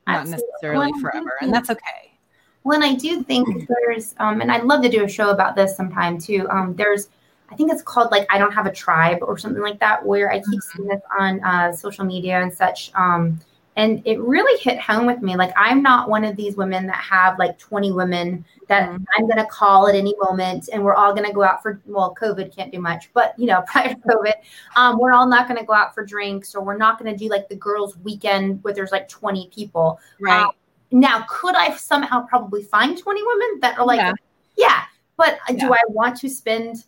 Not 0.07 0.21
Absolutely. 0.21 0.47
necessarily 0.53 0.93
Well, 0.93 1.01
forever. 1.01 1.33
And 1.41 1.53
that's 1.53 1.71
okay. 1.71 2.19
Well, 2.65 2.75
and 2.75 2.85
I 2.85 2.95
do 2.95 3.23
think 3.23 3.69
there's, 3.69 4.15
um, 4.19 4.41
and 4.41 4.51
I'd 4.51 4.65
love 4.65 4.83
to 4.83 4.89
do 4.89 5.05
a 5.05 5.09
show 5.09 5.31
about 5.31 5.55
this 5.55 5.77
sometime 5.77 6.19
too. 6.19 6.49
Um, 6.51 6.75
there's, 6.75 7.09
I 7.49 7.55
think 7.55 7.73
it's 7.73 7.83
called 7.83 8.11
like 8.11 8.27
I 8.29 8.39
don't 8.39 8.53
have 8.53 8.67
a 8.67 8.73
tribe 8.73 9.19
or 9.23 9.39
something 9.39 9.63
like 9.63 9.79
that, 9.79 10.05
where 10.05 10.33
I 10.33 10.41
keep 10.41 10.61
seeing 10.61 10.89
this 10.89 11.01
on 11.17 11.43
uh, 11.45 11.73
social 11.73 12.05
media 12.05 12.41
and 12.43 12.53
such. 12.53 12.91
Um, 12.95 13.39
and 13.77 14.03
it 14.07 14.19
really 14.21 14.59
hit 14.61 14.81
home 14.81 15.07
with 15.07 15.21
me. 15.23 15.37
Like 15.37 15.53
I'm 15.57 15.83
not 15.83 16.09
one 16.09 16.25
of 16.25 16.35
these 16.35 16.57
women 16.57 16.87
that 16.87 16.97
have 16.97 17.39
like 17.39 17.59
20 17.59 17.93
women 17.93 18.45
that 18.69 18.89
Mhm. 18.91 19.05
I'm 19.17 19.27
going 19.27 19.37
to 19.37 19.45
call 19.47 19.87
at 19.87 19.95
any 19.95 20.15
moment, 20.21 20.69
and 20.73 20.83
we're 20.83 20.95
all 20.95 21.13
going 21.15 21.27
to 21.27 21.33
go 21.33 21.45
out 21.45 21.63
for. 21.63 21.81
Well, 21.87 22.15
COVID 22.21 22.55
can't 22.55 22.73
do 22.73 22.81
much, 22.81 23.11
but 23.13 23.39
you 23.39 23.47
know, 23.47 23.63
prior 23.67 23.91
to 23.95 24.01
COVID, 24.01 24.33
um, 24.75 24.99
we're 24.99 25.13
all 25.13 25.27
not 25.29 25.47
going 25.47 25.61
to 25.61 25.65
go 25.67 25.73
out 25.73 25.95
for 25.95 26.05
drinks, 26.05 26.55
or 26.55 26.63
we're 26.65 26.77
not 26.77 26.99
going 26.99 27.13
to 27.13 27.19
do 27.19 27.29
like 27.29 27.49
the 27.49 27.57
girls' 27.57 27.97
weekend 27.99 28.65
where 28.65 28.75
there's 28.75 28.93
like 28.93 29.09
20 29.09 29.51
people. 29.55 30.01
Right. 30.21 30.47
Now, 30.91 31.25
could 31.29 31.55
I 31.55 31.77
somehow 31.77 32.27
probably 32.27 32.63
find 32.63 32.97
20 32.99 33.23
women 33.23 33.61
that 33.61 33.79
are 33.79 33.85
like, 33.85 33.99
Yeah. 34.01 34.13
yeah, 34.57 34.83
but 35.17 35.39
uh, 35.49 35.53
do 35.53 35.73
I 35.73 35.79
want 35.89 36.17
to 36.19 36.29
spend 36.29 36.85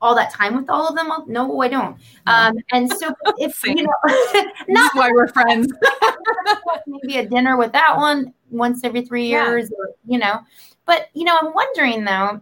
all 0.00 0.14
that 0.14 0.32
time 0.32 0.56
with 0.56 0.68
all 0.70 0.88
of 0.88 0.94
them? 0.96 1.10
No, 1.26 1.60
I 1.60 1.68
don't. 1.68 1.96
Um, 2.26 2.56
and 2.72 2.90
so 2.92 3.12
if 3.38 3.62
you 3.64 3.82
know, 3.82 3.92
not 4.68 4.90
why 4.94 5.10
we're 5.12 5.28
friends. 5.28 5.72
maybe 6.86 7.18
a 7.18 7.26
dinner 7.26 7.56
with 7.56 7.72
that 7.72 7.96
one 7.96 8.32
once 8.50 8.82
every 8.84 9.02
three 9.04 9.30
Yeah. 9.30 9.46
years, 9.48 9.70
or, 9.78 9.90
you 10.06 10.18
know, 10.18 10.40
but 10.86 11.08
you 11.14 11.24
know, 11.24 11.38
I'm 11.40 11.52
wondering 11.54 12.04
though, 12.04 12.40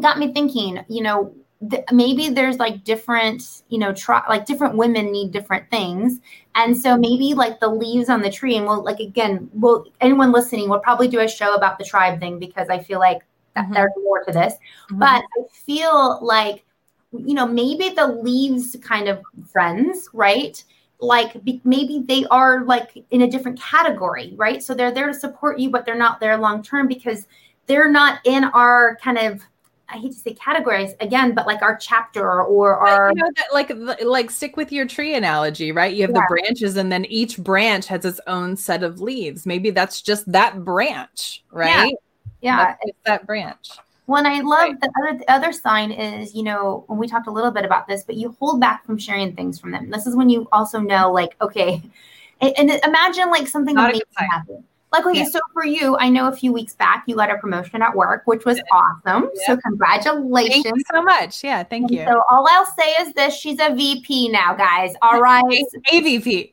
got 0.00 0.18
me 0.18 0.32
thinking, 0.32 0.80
you 0.88 1.02
know, 1.02 1.34
th- 1.70 1.84
maybe 1.92 2.28
there's 2.28 2.58
like 2.58 2.84
different, 2.84 3.62
you 3.68 3.78
know, 3.78 3.92
try 3.92 4.22
like 4.28 4.46
different 4.46 4.76
women 4.76 5.12
need 5.12 5.30
different 5.32 5.70
things. 5.70 6.20
And 6.54 6.76
so 6.76 6.96
maybe 6.96 7.34
like 7.34 7.60
the 7.60 7.68
leaves 7.68 8.08
on 8.08 8.20
the 8.22 8.30
tree, 8.30 8.56
and 8.56 8.66
we'll 8.66 8.82
like 8.82 8.98
again, 9.00 9.48
well, 9.54 9.84
anyone 10.00 10.32
listening, 10.32 10.68
we'll 10.68 10.80
probably 10.80 11.08
do 11.08 11.20
a 11.20 11.28
show 11.28 11.54
about 11.54 11.78
the 11.78 11.84
tribe 11.84 12.18
thing 12.20 12.38
because 12.38 12.68
I 12.68 12.78
feel 12.80 12.98
like 12.98 13.22
that 13.54 13.66
Mhm. 13.66 13.74
there's 13.74 13.92
more 14.02 14.24
to 14.24 14.32
this. 14.32 14.54
But 14.90 15.22
I 15.22 15.42
feel 15.66 16.18
like, 16.24 16.64
you 17.12 17.34
know, 17.34 17.46
maybe 17.46 17.90
the 17.90 18.06
leaves 18.06 18.76
kind 18.82 19.08
of 19.08 19.22
friends, 19.50 20.08
right? 20.12 20.62
Like 21.00 21.42
be, 21.44 21.60
maybe 21.64 22.02
they 22.06 22.24
are 22.26 22.64
like 22.64 23.04
in 23.10 23.22
a 23.22 23.30
different 23.30 23.60
category, 23.60 24.34
right? 24.36 24.62
So 24.62 24.74
they're 24.74 24.90
there 24.92 25.06
to 25.06 25.14
support 25.14 25.58
you, 25.58 25.70
but 25.70 25.86
they're 25.86 25.94
not 25.94 26.20
there 26.20 26.36
long 26.36 26.62
term 26.62 26.88
because 26.88 27.26
they're 27.66 27.90
not 27.90 28.20
in 28.24 28.44
our 28.44 28.96
kind 29.02 29.18
of, 29.18 29.42
I 29.88 29.96
hate 29.96 30.12
to 30.12 30.18
say 30.18 30.34
categories 30.34 30.92
again, 31.00 31.34
but 31.34 31.46
like 31.46 31.62
our 31.62 31.76
chapter 31.76 32.42
or 32.42 32.76
our. 32.76 33.10
you 33.10 33.22
know 33.22 33.30
that 33.36 33.46
like 33.54 33.72
like 34.04 34.30
stick 34.30 34.56
with 34.58 34.70
your 34.70 34.84
tree 34.84 35.14
analogy 35.14 35.72
right 35.72 35.94
you 35.94 36.02
have 36.02 36.10
Yeah. 36.10 36.20
the 36.20 36.26
branches 36.28 36.76
and 36.76 36.92
then 36.92 37.06
each 37.06 37.38
branch 37.38 37.86
has 37.86 38.04
its 38.04 38.20
own 38.26 38.56
set 38.56 38.82
of 38.82 39.00
leaves 39.00 39.46
maybe 39.46 39.70
that's 39.70 40.02
just 40.02 40.30
that 40.30 40.62
branch 40.62 41.42
right 41.50 41.94
yeah, 42.42 42.74
just 42.84 42.96
that 43.06 43.26
branch 43.26 43.70
Well, 44.08 44.24
and 44.24 44.26
I 44.26 44.40
love 44.40 44.70
Right. 44.70 44.80
the 44.80 44.90
other 45.00 45.18
the 45.18 45.30
other 45.30 45.52
sign 45.52 45.92
is, 45.92 46.34
you 46.34 46.42
know, 46.42 46.82
when 46.88 46.98
we 46.98 47.06
talked 47.06 47.26
a 47.28 47.30
little 47.30 47.50
bit 47.50 47.64
about 47.66 47.86
this, 47.86 48.02
but 48.04 48.16
you 48.16 48.34
hold 48.40 48.58
back 48.58 48.84
from 48.86 48.96
sharing 48.96 49.36
things 49.36 49.60
from 49.60 49.70
them. 49.70 49.90
This 49.90 50.06
is 50.06 50.16
when 50.16 50.30
you 50.30 50.48
also 50.50 50.80
know, 50.80 51.12
like, 51.12 51.36
okay, 51.42 51.82
and, 52.40 52.52
and 52.56 52.70
imagine 52.84 53.30
like 53.30 53.46
something 53.46 53.74
Not 53.74 53.90
amazing 53.90 54.02
happened. 54.16 54.64
Like, 54.90 55.04
okay, 55.04 55.18
Yeah. 55.18 55.24
so 55.26 55.40
for 55.52 55.66
you, 55.66 55.98
I 55.98 56.08
know 56.08 56.28
a 56.28 56.32
few 56.34 56.50
weeks 56.54 56.74
back 56.74 57.04
you 57.06 57.14
got 57.16 57.30
a 57.30 57.36
promotion 57.36 57.82
at 57.82 57.94
work, 57.94 58.22
which 58.24 58.46
was 58.46 58.58
awesome. 58.72 59.24
Yeah. 59.34 59.40
So 59.46 59.52
thank 59.52 59.62
congratulations. 59.64 60.64
you 60.64 60.82
so 60.90 61.02
much 61.02 61.44
yeah 61.44 61.62
thank 61.62 61.90
And 61.90 61.98
you 62.00 62.06
So 62.06 62.22
all 62.30 62.46
I'll 62.48 62.64
say 62.64 62.92
is 63.02 63.12
this: 63.12 63.34
she's 63.34 63.58
a 63.60 63.74
VP 63.74 64.30
now, 64.30 64.54
guys. 64.54 64.94
All 65.02 65.20
right, 65.20 65.44
avp 65.92 66.52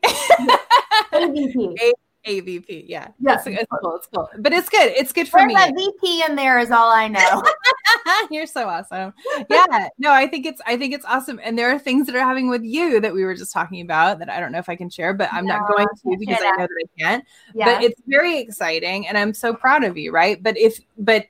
a 1.14 1.32
VP. 1.32 1.80
avp 2.28 2.86
yeah 2.88 3.08
Yeah. 3.20 3.36
it's, 3.36 3.48
it's 3.48 3.72
cool 3.82 3.96
it's 3.96 4.08
cool 4.08 4.30
but 4.40 4.54
it's 4.54 4.70
good 4.70 4.92
it's 4.96 5.12
good 5.12 5.28
for 5.28 5.40
There's 5.40 5.54
me 5.54 5.56
a 5.56 5.74
VP 5.74 6.24
in 6.28 6.36
there, 6.36 6.60
is 6.60 6.72
all 6.72 6.92
I 6.92 7.08
know. 7.08 7.44
You're 8.32 8.46
so 8.46 8.68
awesome. 8.68 9.14
Yeah. 9.50 9.90
No, 9.98 10.12
I 10.12 10.28
think 10.28 10.46
it's 10.46 10.62
I 10.66 10.78
think 10.78 10.94
it's 10.94 11.06
awesome. 11.06 11.40
And 11.44 11.58
there 11.58 11.70
are 11.72 11.80
things 11.80 12.06
that 12.08 12.16
are 12.16 12.20
happening 12.20 12.50
with 12.50 12.64
you 12.64 13.00
that 13.02 13.14
we 13.14 13.24
were 13.24 13.36
just 13.36 13.52
talking 13.52 13.82
about 13.82 14.20
that 14.20 14.30
I 14.30 14.40
don't 14.40 14.52
know 14.52 14.60
if 14.60 14.70
I 14.70 14.76
can 14.76 14.90
share, 14.90 15.14
but 15.14 15.32
I'm 15.32 15.46
not 15.46 15.68
going 15.68 15.88
to 15.88 16.18
because 16.20 16.38
I 16.42 16.52
know 16.52 16.68
that 16.68 16.84
I 16.84 17.00
can't. 17.00 17.26
Yeah. 17.54 17.66
But 17.66 17.84
it's 17.84 18.02
very 18.08 18.38
exciting 18.40 19.08
and 19.08 19.18
I'm 19.18 19.34
so 19.34 19.54
proud 19.54 19.84
of 19.84 19.98
you, 19.98 20.12
right? 20.12 20.42
But 20.42 20.58
if 20.58 20.80
but 20.98 21.26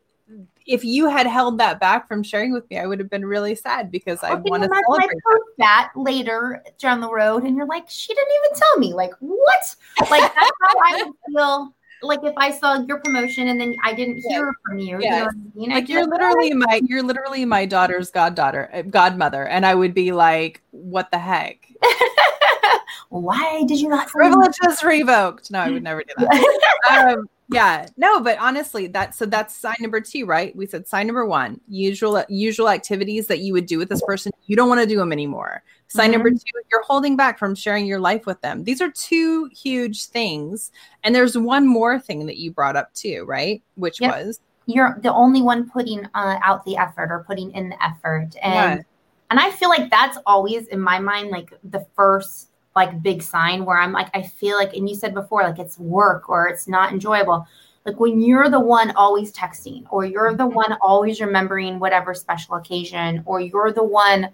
if 0.66 0.84
you 0.84 1.10
had 1.10 1.28
held 1.28 1.60
that 1.60 1.80
back 1.80 2.08
from 2.08 2.24
sharing 2.24 2.52
with 2.52 2.68
me, 2.70 2.80
I 2.80 2.88
would 2.88 3.00
have 3.00 3.10
been 3.10 3.26
really 3.26 3.54
sad 3.56 3.92
because 3.92 4.24
I 4.24 4.34
want 4.34 4.64
to 4.64 4.68
imagine 4.70 4.72
I 4.90 4.98
celebrate. 4.98 5.22
that 5.60 5.92
later 5.96 6.64
down 6.80 7.02
the 7.02 7.12
road, 7.12 7.44
and 7.44 7.56
you're 7.56 7.68
like, 7.68 7.86
she 7.88 8.14
didn't 8.14 8.34
even 8.46 8.60
tell 8.60 8.78
me. 8.80 8.94
Like, 8.94 9.14
what? 9.20 9.76
Like 10.10 10.34
that's 10.34 10.52
how 10.62 10.74
I 10.84 11.04
would 11.04 11.14
feel. 11.36 11.76
Like 12.02 12.20
if 12.24 12.34
I 12.38 12.52
saw 12.52 12.82
your 12.82 13.00
promotion 13.00 13.48
and 13.48 13.60
then 13.60 13.76
I 13.84 13.94
didn't 13.94 14.18
Yeah. 14.28 14.38
hear 14.38 14.54
from 14.66 14.78
you. 14.80 15.00
Yeah. 15.02 15.20
you 15.20 15.24
know 15.24 15.28
I 15.28 15.58
mean? 15.58 15.70
like 15.72 15.90
you're 15.90 16.06
literally 16.06 16.54
my 16.54 16.82
you're 16.86 17.02
literally 17.02 17.46
my 17.46 17.66
daughter's 17.66 18.12
goddaughter, 18.12 18.70
uh, 18.74 18.82
godmother, 18.84 19.48
and 19.48 19.66
I 19.66 19.74
would 19.76 19.94
be 19.94 20.12
like, 20.12 20.62
"What 20.72 21.10
the 21.12 21.18
heck? 21.18 21.68
why 23.10 23.64
did 23.68 23.80
you 23.80 23.88
not? 23.88 24.08
Privilege 24.08 24.58
is 24.70 24.84
revoked." 24.84 25.50
No, 25.52 25.60
I 25.60 25.72
would 25.72 25.84
never 25.84 26.04
do 26.04 26.14
that. 26.18 27.16
um, 27.18 27.30
yeah. 27.50 27.88
No 27.98 28.22
but 28.22 28.38
honestly 28.40 28.88
that 28.88 29.16
so 29.16 29.26
that's 29.26 29.56
sign 29.56 29.76
number 29.80 30.02
two 30.02 30.26
right? 30.26 30.56
We 30.56 30.66
said 30.66 30.88
sign 30.88 31.08
number 31.08 31.26
one 31.26 31.60
usual 31.68 32.24
usual 32.28 32.70
activities 32.70 33.28
that 33.28 33.40
you 33.40 33.54
would 33.54 33.66
do 33.66 33.78
with 33.78 33.90
this 33.90 34.02
person. 34.02 34.32
You 34.48 34.56
don't 34.56 34.70
want 34.70 34.82
to 34.82 34.88
do 34.88 34.98
them 34.98 35.12
anymore. 35.12 35.64
Sign 35.88 36.06
mm-hmm. 36.06 36.12
number 36.14 36.30
two 36.32 36.62
you're 36.72 36.84
holding 36.84 37.16
back 37.16 37.38
from 37.38 37.54
sharing 37.56 37.86
your 37.86 38.00
life 38.00 38.26
with 38.26 38.42
them. 38.42 38.64
These 38.64 38.82
are 38.82 38.92
two 38.92 39.50
huge 39.54 40.06
things. 40.06 40.72
And 41.04 41.14
there's 41.14 41.38
one 41.38 41.68
more 41.68 42.00
thing 42.00 42.26
that 42.26 42.38
you 42.38 42.52
brought 42.52 42.76
up 42.76 42.94
too 42.94 43.26
right? 43.28 43.62
Which 43.76 44.02
yep. 44.02 44.16
was? 44.16 44.40
You're 44.66 44.98
the 45.04 45.14
only 45.14 45.44
one 45.44 45.70
putting 45.70 46.06
uh, 46.16 46.40
out 46.42 46.66
the 46.66 46.78
effort 46.78 47.12
or 47.12 47.24
putting 47.28 47.52
in 47.52 47.70
the 47.70 47.84
effort. 47.84 48.32
And 48.42 48.80
yeah. 48.80 48.82
and 49.30 49.40
i 49.40 49.52
feel 49.52 49.70
like 49.70 49.92
that's 49.92 50.18
always 50.26 50.68
in 50.68 50.80
my 50.80 51.00
mind 51.00 51.30
like 51.30 51.54
the 51.64 51.86
first 51.96 52.50
like 52.76 53.02
big 53.02 53.22
sign 53.22 53.66
where 53.66 53.78
I'm 53.78 53.94
like, 53.94 54.10
I 54.14 54.22
feel 54.22 54.58
like, 54.58 54.74
and 54.74 54.90
you 54.90 54.96
said 54.96 55.14
before, 55.14 55.44
like 55.44 55.60
it's 55.60 55.80
work 55.80 56.30
or 56.30 56.48
it's 56.48 56.68
not 56.68 56.92
enjoyable. 56.92 57.48
Like 57.86 58.00
when 58.00 58.20
you're 58.20 58.50
the 58.50 58.60
one 58.60 58.92
always 58.92 59.32
texting, 59.32 59.86
or 59.90 60.06
you're 60.06 60.34
the 60.34 60.44
mm-hmm. 60.44 60.56
one 60.56 60.78
always 60.82 61.22
remembering 61.22 61.80
whatever 61.80 62.14
special 62.14 62.56
occasion, 62.56 63.24
or 63.26 63.40
you're 63.40 63.72
the 63.72 63.84
one 63.84 64.30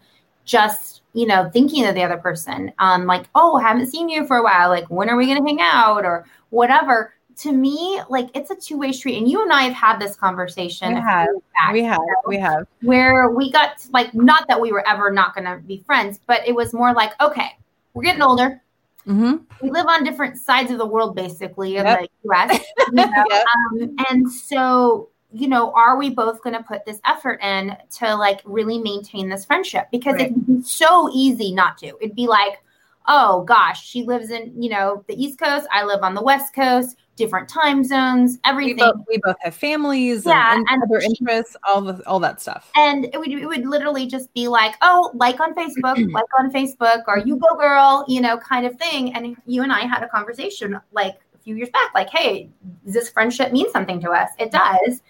just, 0.46 1.02
you 1.14 1.28
know, 1.28 1.50
thinking 1.52 1.86
of 1.86 1.94
the 1.94 2.02
other 2.02 2.18
person, 2.18 2.72
um, 2.80 3.06
like, 3.06 3.26
oh, 3.36 3.58
haven't 3.58 3.88
seen 3.88 4.10
you 4.10 4.26
for 4.26 4.38
a 4.38 4.44
while. 4.44 4.70
Like, 4.70 4.90
when 4.90 5.10
are 5.10 5.18
we 5.18 5.26
going 5.26 5.38
to 5.38 5.48
hang 5.48 5.62
out 5.62 6.06
or 6.06 6.26
whatever? 6.50 7.14
To 7.38 7.54
me, 7.54 8.02
like 8.10 8.30
it's 8.36 8.52
a 8.52 8.56
two 8.56 8.78
way 8.78 8.92
street. 8.92 9.18
And 9.18 9.30
you 9.30 9.42
and 9.42 9.52
I 9.52 9.64
have 9.64 9.74
had 9.74 10.00
this 10.00 10.16
conversation. 10.16 10.94
We 10.94 11.02
have. 11.02 11.28
Back, 11.54 11.74
we 11.74 11.84
have. 11.84 12.00
You 12.00 12.08
know, 12.08 12.22
we 12.28 12.38
have. 12.38 12.68
Where 12.82 13.30
we 13.30 13.52
got 13.52 13.86
like, 13.92 14.14
not 14.14 14.48
that 14.48 14.60
we 14.60 14.72
were 14.72 14.88
ever 14.88 15.12
not 15.12 15.34
going 15.34 15.46
to 15.46 15.58
be 15.66 15.84
friends, 15.86 16.20
but 16.28 16.48
it 16.48 16.54
was 16.54 16.74
more 16.74 16.94
like, 16.94 17.12
okay, 17.22 17.58
we're 17.94 18.04
getting 18.04 18.22
older. 18.22 18.62
Mm-hmm. 19.08 19.38
We 19.62 19.72
live 19.72 19.88
on 19.88 20.04
different 20.04 20.38
sides 20.38 20.72
of 20.72 20.78
the 20.78 20.86
world, 20.86 21.16
basically, 21.16 21.78
in 21.78 21.86
yep. 21.86 22.02
the 22.02 22.32
US. 22.32 22.60
You 22.88 22.96
know? 22.96 23.12
yep. 23.30 23.46
um, 23.56 23.96
and 24.10 24.32
so, 24.32 25.10
you 25.32 25.48
know, 25.48 25.72
are 25.74 25.98
we 25.98 26.10
both 26.10 26.44
going 26.44 26.56
to 26.56 26.64
put 26.64 26.86
this 26.86 27.00
effort 27.06 27.42
in 27.42 27.76
to 27.98 28.16
like 28.16 28.42
really 28.44 28.78
maintain 28.78 29.30
this 29.30 29.46
friendship? 29.46 29.88
Because 29.92 30.14
right. 30.16 30.32
it'd 30.32 30.48
be 30.48 30.62
so 30.64 31.10
easy 31.14 31.54
not 31.54 31.78
to. 31.80 31.94
It'd 32.02 32.16
be 32.16 32.28
like, 32.28 32.62
oh 33.08 33.44
gosh, 33.44 33.86
she 33.86 34.04
lives 34.04 34.30
in, 34.30 34.62
you 34.62 34.70
know, 34.70 35.04
the 35.08 35.16
East 35.22 35.40
Coast. 35.40 35.68
I 35.72 35.84
live 35.84 36.04
on 36.04 36.14
the 36.14 36.22
West 36.22 36.54
Coast 36.54 36.98
different 37.22 37.48
time 37.48 37.84
zones, 37.84 38.40
everything. 38.46 38.78
We 38.78 38.82
both, 38.82 38.96
we 39.08 39.20
both 39.24 39.36
have 39.42 39.54
families 39.54 40.26
yeah, 40.26 40.56
and, 40.56 40.66
and 40.70 40.82
other 40.84 41.00
interests, 41.00 41.56
all 41.68 41.82
the 41.82 42.02
all 42.08 42.20
that 42.20 42.42
stuff. 42.42 42.72
And 42.76 43.06
it 43.06 43.18
would 43.20 43.32
it 43.32 43.46
would 43.46 43.66
literally 43.66 44.08
just 44.08 44.34
be 44.34 44.48
like, 44.48 44.74
oh, 44.82 45.12
like 45.14 45.40
on 45.40 45.54
Facebook, 45.54 46.12
like 46.12 46.26
on 46.40 46.52
Facebook, 46.52 47.04
or 47.08 47.20
you 47.20 47.38
go 47.38 47.56
girl, 47.56 48.04
you 48.08 48.22
know, 48.22 48.38
kind 48.38 48.66
of 48.66 48.76
thing. 48.78 49.14
And 49.14 49.38
you 49.46 49.62
and 49.62 49.72
I 49.72 49.82
had 49.82 50.02
a 50.02 50.10
conversation 50.10 50.80
like 50.92 51.20
a 51.36 51.38
few 51.38 51.56
years 51.56 51.70
back, 51.70 51.94
like, 51.94 52.10
hey, 52.10 52.50
does 52.84 52.96
this 52.96 53.10
friendship 53.10 53.52
mean 53.52 53.72
something 53.72 54.02
to 54.02 54.10
us? 54.10 54.32
It 54.40 54.52
does. 54.52 55.04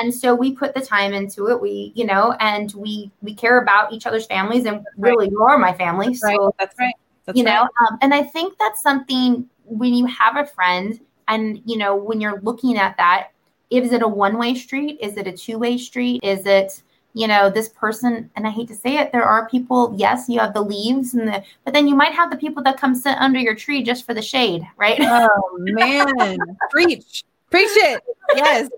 And 0.00 0.14
so 0.14 0.36
we 0.36 0.52
put 0.52 0.72
the 0.72 0.80
time 0.80 1.12
into 1.12 1.48
it. 1.48 1.60
We, 1.60 1.92
you 1.96 2.06
know, 2.06 2.36
and 2.38 2.72
we 2.76 3.10
we 3.22 3.34
care 3.34 3.60
about 3.60 3.92
each 3.92 4.06
other's 4.06 4.26
families 4.26 4.66
and 4.66 4.86
really 4.96 5.28
you're 5.30 5.58
my 5.58 5.72
family. 5.72 6.06
That's 6.06 6.20
so 6.20 6.28
right. 6.28 6.54
that's 6.60 6.78
right. 6.78 6.94
That's 7.24 7.36
you 7.36 7.44
right. 7.44 7.54
know, 7.54 7.62
um, 7.62 7.98
and 8.02 8.14
I 8.14 8.22
think 8.22 8.56
that's 8.56 8.80
something 8.80 9.48
when 9.64 9.94
you 9.94 10.06
have 10.06 10.36
a 10.36 10.46
friend 10.46 11.00
and, 11.28 11.60
you 11.64 11.76
know, 11.76 11.96
when 11.96 12.20
you're 12.20 12.40
looking 12.40 12.76
at 12.76 12.96
that, 12.96 13.28
is 13.70 13.92
it 13.92 14.02
a 14.02 14.08
one 14.08 14.38
way 14.38 14.54
street? 14.54 14.98
Is 15.00 15.16
it 15.16 15.26
a 15.26 15.32
two 15.32 15.58
way 15.58 15.76
street? 15.78 16.20
Is 16.22 16.46
it, 16.46 16.82
you 17.14 17.26
know, 17.26 17.50
this 17.50 17.68
person, 17.70 18.30
and 18.36 18.46
I 18.46 18.50
hate 18.50 18.68
to 18.68 18.74
say 18.74 18.98
it, 18.98 19.10
there 19.10 19.24
are 19.24 19.48
people, 19.48 19.94
yes, 19.96 20.28
you 20.28 20.38
have 20.38 20.54
the 20.54 20.62
leaves 20.62 21.14
and 21.14 21.26
the, 21.26 21.42
but 21.64 21.74
then 21.74 21.88
you 21.88 21.94
might 21.94 22.12
have 22.12 22.30
the 22.30 22.36
people 22.36 22.62
that 22.64 22.78
come 22.78 22.94
sit 22.94 23.16
under 23.18 23.38
your 23.38 23.54
tree 23.54 23.82
just 23.82 24.04
for 24.04 24.14
the 24.14 24.22
shade, 24.22 24.66
right? 24.76 24.98
Oh, 25.00 25.56
man. 25.58 26.36
Preach. 26.70 27.24
Preach 27.50 27.70
it. 27.72 28.02
Yes. 28.34 28.68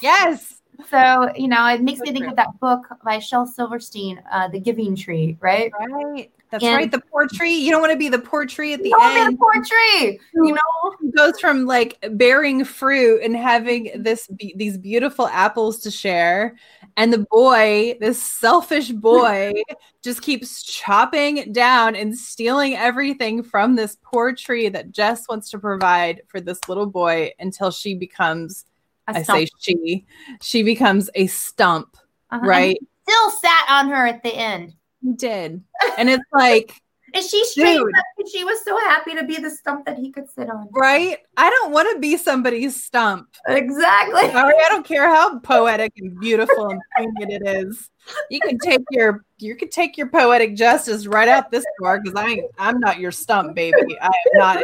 Yes. 0.00 0.62
So, 0.90 1.30
you 1.36 1.48
know, 1.48 1.66
it 1.68 1.82
makes 1.82 2.00
me 2.00 2.12
think 2.12 2.26
of 2.26 2.36
that 2.36 2.58
book 2.60 2.86
by 3.04 3.18
Shel 3.18 3.46
Silverstein, 3.46 4.22
uh, 4.32 4.48
The 4.48 4.58
Giving 4.58 4.96
Tree, 4.96 5.36
right? 5.40 5.70
Right. 5.78 6.30
That's 6.50 6.64
and 6.64 6.76
right. 6.76 6.90
The 6.90 7.00
poor 7.10 7.26
tree. 7.26 7.54
You 7.54 7.70
don't 7.70 7.80
want 7.80 7.92
to 7.92 7.98
be 7.98 8.10
the 8.10 8.18
poor 8.18 8.44
tree 8.44 8.74
at 8.74 8.82
the 8.82 8.94
end. 9.00 9.34
the 9.34 9.38
poor 9.38 9.54
tree. 9.54 10.20
You 10.34 10.52
know, 10.52 11.01
goes 11.16 11.38
from 11.40 11.66
like 11.66 11.98
bearing 12.12 12.64
fruit 12.64 13.20
and 13.22 13.36
having 13.36 13.90
this 13.96 14.26
be- 14.28 14.54
these 14.56 14.78
beautiful 14.78 15.26
apples 15.28 15.80
to 15.80 15.90
share, 15.90 16.56
and 16.96 17.12
the 17.12 17.26
boy, 17.30 17.96
this 18.00 18.22
selfish 18.22 18.90
boy, 18.90 19.52
just 20.02 20.22
keeps 20.22 20.62
chopping 20.62 21.52
down 21.52 21.96
and 21.96 22.16
stealing 22.16 22.74
everything 22.74 23.42
from 23.42 23.76
this 23.76 23.96
poor 24.02 24.34
tree 24.34 24.68
that 24.68 24.92
Jess 24.92 25.28
wants 25.28 25.50
to 25.50 25.58
provide 25.58 26.22
for 26.28 26.40
this 26.40 26.60
little 26.68 26.86
boy 26.86 27.32
until 27.38 27.70
she 27.70 27.94
becomes. 27.94 28.64
I 29.08 29.22
say 29.22 29.48
she. 29.58 30.06
She 30.40 30.62
becomes 30.62 31.10
a 31.14 31.26
stump, 31.26 31.96
uh-huh. 32.30 32.46
right? 32.46 32.78
Still 33.08 33.30
sat 33.30 33.66
on 33.68 33.88
her 33.88 34.06
at 34.06 34.22
the 34.22 34.32
end. 34.34 34.74
He 35.02 35.12
did. 35.12 35.62
And 35.98 36.08
it's 36.08 36.24
like, 36.32 36.81
and 37.14 37.24
she 37.24 37.44
straightened 37.44 37.94
up 37.96 38.04
and 38.18 38.28
she 38.28 38.44
was 38.44 38.64
so 38.64 38.78
happy 38.78 39.14
to 39.14 39.24
be 39.24 39.36
the 39.36 39.50
stump 39.50 39.84
that 39.86 39.98
he 39.98 40.10
could 40.10 40.30
sit 40.30 40.48
on. 40.50 40.68
Right? 40.72 41.18
I 41.36 41.50
don't 41.50 41.72
want 41.72 41.92
to 41.92 41.98
be 41.98 42.16
somebody's 42.16 42.82
stump. 42.82 43.28
Exactly. 43.48 44.30
Sorry, 44.30 44.54
I 44.64 44.68
don't 44.68 44.86
care 44.86 45.08
how 45.08 45.38
poetic 45.40 45.92
and 45.98 46.18
beautiful 46.18 46.70
and 46.70 46.80
poignant 46.96 47.32
it 47.32 47.42
is. 47.46 47.90
You 48.30 48.40
can 48.40 48.58
take 48.58 48.82
your 48.90 49.24
you 49.38 49.54
can 49.54 49.68
take 49.68 49.96
your 49.96 50.08
poetic 50.08 50.56
justice 50.56 51.06
right 51.06 51.28
out 51.28 51.50
this 51.50 51.64
door 51.80 52.00
because 52.00 52.18
I 52.20 52.42
I'm 52.58 52.80
not 52.80 52.98
your 52.98 53.12
stump, 53.12 53.54
baby. 53.54 53.98
I 54.00 54.06
am 54.06 54.12
not 54.34 54.62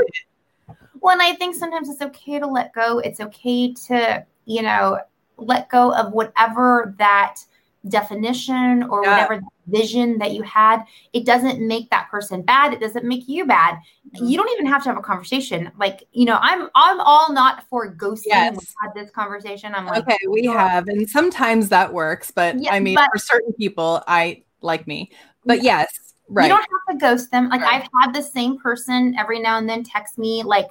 Well, 1.01 1.13
and 1.13 1.23
I 1.23 1.35
think 1.35 1.55
sometimes 1.55 1.89
it's 1.89 2.03
okay 2.03 2.39
to 2.39 2.47
let 2.47 2.73
go. 2.73 2.99
It's 2.99 3.21
okay 3.21 3.73
to, 3.75 4.25
you 4.47 4.63
know, 4.63 4.99
let 5.37 5.69
go 5.69 5.95
of 5.95 6.13
whatever 6.13 6.95
that 6.99 7.37
definition 7.87 8.83
or 8.85 9.05
yeah. 9.05 9.13
whatever 9.13 9.43
vision 9.69 10.19
that 10.19 10.33
you 10.33 10.43
had 10.43 10.83
it 11.13 11.25
doesn't 11.25 11.65
make 11.67 11.89
that 11.91 12.11
person 12.11 12.43
bad 12.43 12.73
it 12.73 12.81
doesn't 12.81 13.05
make 13.05 13.29
you 13.29 13.47
bad 13.47 13.75
mm-hmm. 13.75 14.27
you 14.27 14.37
don't 14.37 14.51
even 14.51 14.67
have 14.67 14.83
to 14.83 14.89
have 14.89 14.99
a 14.99 15.03
conversation 15.03 15.71
like 15.79 16.03
you 16.13 16.25
know 16.25 16.39
i'm 16.41 16.69
i'm 16.75 17.01
all 17.01 17.33
not 17.33 17.65
for 17.69 17.95
ghosting 17.95 18.23
yes. 18.27 18.57
we 18.57 18.67
had 18.83 18.93
this 18.95 19.11
conversation 19.11 19.75
i'm 19.75 19.87
like 19.87 20.03
okay 20.03 20.19
we 20.29 20.49
oh. 20.49 20.53
have 20.53 20.89
and 20.89 21.09
sometimes 21.09 21.69
that 21.69 21.93
works 21.93 22.31
but 22.31 22.61
yeah, 22.61 22.73
i 22.73 22.81
mean 22.81 22.97
but, 22.97 23.09
for 23.13 23.19
certain 23.19 23.53
people 23.53 24.03
i 24.09 24.43
like 24.61 24.87
me 24.87 25.11
but 25.45 25.63
yeah. 25.63 25.81
yes 25.81 26.15
right 26.29 26.45
you 26.45 26.49
don't 26.49 26.59
have 26.59 26.99
to 26.99 27.01
ghost 27.01 27.31
them 27.31 27.49
like 27.49 27.61
right. 27.61 27.83
i've 27.83 27.89
had 28.03 28.13
the 28.13 28.23
same 28.23 28.59
person 28.59 29.15
every 29.19 29.39
now 29.39 29.57
and 29.57 29.69
then 29.69 29.85
text 29.85 30.19
me 30.19 30.43
like 30.43 30.67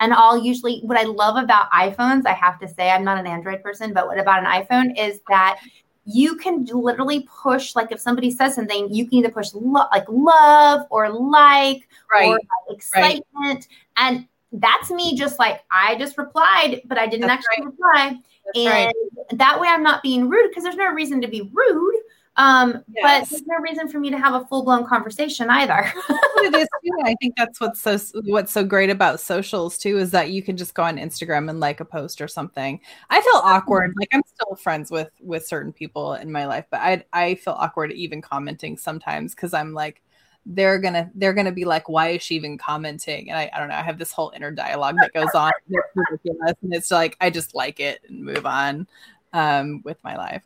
and 0.00 0.12
I'll 0.12 0.36
usually, 0.36 0.80
what 0.80 0.98
I 0.98 1.04
love 1.04 1.42
about 1.42 1.70
iPhones, 1.70 2.26
I 2.26 2.32
have 2.32 2.58
to 2.60 2.68
say, 2.68 2.90
I'm 2.90 3.04
not 3.04 3.18
an 3.18 3.26
Android 3.26 3.62
person, 3.62 3.92
but 3.92 4.06
what 4.06 4.18
about 4.18 4.44
an 4.44 4.44
iPhone 4.44 4.92
is 4.98 5.20
that 5.28 5.58
you 6.06 6.36
can 6.36 6.64
literally 6.66 7.28
push 7.42 7.74
like 7.74 7.90
if 7.90 8.00
somebody 8.00 8.30
says 8.30 8.54
something 8.54 8.92
you 8.94 9.06
can 9.06 9.18
either 9.18 9.30
push 9.30 9.52
lo- 9.52 9.88
like 9.92 10.06
love 10.08 10.86
or 10.90 11.10
like 11.10 11.88
right. 12.12 12.28
or 12.28 12.34
like, 12.34 12.46
excitement 12.70 13.24
right. 13.36 13.68
and 13.96 14.28
that's 14.52 14.90
me 14.90 15.16
just 15.16 15.38
like 15.38 15.64
i 15.70 15.96
just 15.98 16.16
replied 16.16 16.80
but 16.86 16.96
i 16.96 17.06
didn't 17.06 17.26
that's 17.26 17.44
actually 17.44 17.66
right. 17.66 17.72
reply 17.72 18.18
that's 18.54 18.94
and 19.30 19.38
that 19.40 19.60
way 19.60 19.66
i'm 19.68 19.82
not 19.82 20.02
being 20.02 20.28
rude 20.28 20.48
because 20.48 20.62
there's 20.62 20.76
no 20.76 20.92
reason 20.92 21.20
to 21.20 21.28
be 21.28 21.50
rude 21.52 21.96
um, 22.38 22.84
yes. 22.94 23.02
but 23.02 23.30
there's 23.30 23.46
no 23.46 23.56
reason 23.58 23.88
for 23.88 23.98
me 23.98 24.10
to 24.10 24.18
have 24.18 24.34
a 24.34 24.44
full 24.46 24.62
blown 24.62 24.86
conversation 24.86 25.48
either. 25.48 25.92
it 26.08 26.54
is 26.54 26.68
too. 26.84 26.98
I 27.04 27.14
think 27.20 27.34
that's 27.36 27.60
what's 27.60 27.80
so 27.80 27.98
what's 28.24 28.52
so 28.52 28.62
great 28.62 28.90
about 28.90 29.20
socials 29.20 29.78
too 29.78 29.96
is 29.98 30.10
that 30.10 30.30
you 30.30 30.42
can 30.42 30.56
just 30.56 30.74
go 30.74 30.82
on 30.82 30.98
Instagram 30.98 31.48
and 31.48 31.60
like 31.60 31.80
a 31.80 31.84
post 31.84 32.20
or 32.20 32.28
something. 32.28 32.80
I 33.08 33.20
feel 33.22 33.40
awkward. 33.42 33.94
Like 33.98 34.08
I'm 34.12 34.22
still 34.26 34.54
friends 34.56 34.90
with 34.90 35.10
with 35.20 35.46
certain 35.46 35.72
people 35.72 36.14
in 36.14 36.30
my 36.30 36.46
life, 36.46 36.66
but 36.70 36.80
I 36.80 37.04
I 37.12 37.36
feel 37.36 37.54
awkward 37.54 37.92
even 37.92 38.20
commenting 38.20 38.76
sometimes 38.76 39.34
because 39.34 39.54
I'm 39.54 39.72
like 39.72 40.02
they're 40.44 40.78
gonna 40.78 41.10
they're 41.14 41.34
gonna 41.34 41.50
be 41.50 41.64
like 41.64 41.88
why 41.88 42.10
is 42.10 42.22
she 42.22 42.36
even 42.36 42.56
commenting 42.56 43.28
and 43.28 43.36
I, 43.36 43.50
I 43.52 43.58
don't 43.58 43.68
know 43.68 43.74
i 43.74 43.82
have 43.82 43.98
this 43.98 44.12
whole 44.12 44.32
inner 44.34 44.52
dialogue 44.52 44.94
that 45.00 45.12
goes 45.12 45.34
on 45.34 45.50
and 45.66 46.72
it's 46.72 46.92
like 46.92 47.16
i 47.20 47.30
just 47.30 47.52
like 47.52 47.80
it 47.80 48.00
and 48.08 48.22
move 48.22 48.46
on 48.46 48.86
um 49.32 49.82
with 49.84 49.98
my 50.04 50.16
life 50.16 50.44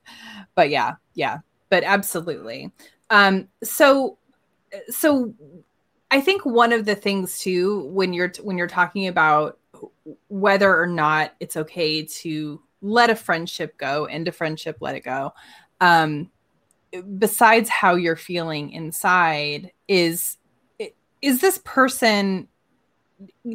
but 0.55 0.71
yeah 0.71 0.95
yeah 1.13 1.41
but 1.71 1.85
absolutely. 1.85 2.71
Um, 3.09 3.49
so, 3.63 4.19
so 4.89 5.35
I 6.11 6.21
think 6.21 6.45
one 6.45 6.73
of 6.73 6.85
the 6.85 6.95
things 6.95 7.39
too, 7.39 7.85
when 7.87 8.13
you're 8.13 8.33
when 8.43 8.59
you're 8.59 8.67
talking 8.67 9.07
about 9.07 9.59
whether 10.29 10.79
or 10.79 10.87
not 10.87 11.35
it's 11.41 11.57
okay 11.57 12.05
to 12.05 12.61
let 12.83 13.11
a 13.11 13.15
friendship 13.15 13.79
go, 13.79 14.05
end 14.07 14.29
a 14.29 14.33
friendship, 14.33 14.79
let 14.81 14.97
it 14.97 15.05
go. 15.05 15.33
Um, 15.81 16.31
besides 17.19 17.69
how 17.69 17.95
you're 17.95 18.17
feeling 18.17 18.73
inside, 18.73 19.73
is 19.89 20.37
is 21.23 21.41
this 21.41 21.61
person 21.65 22.49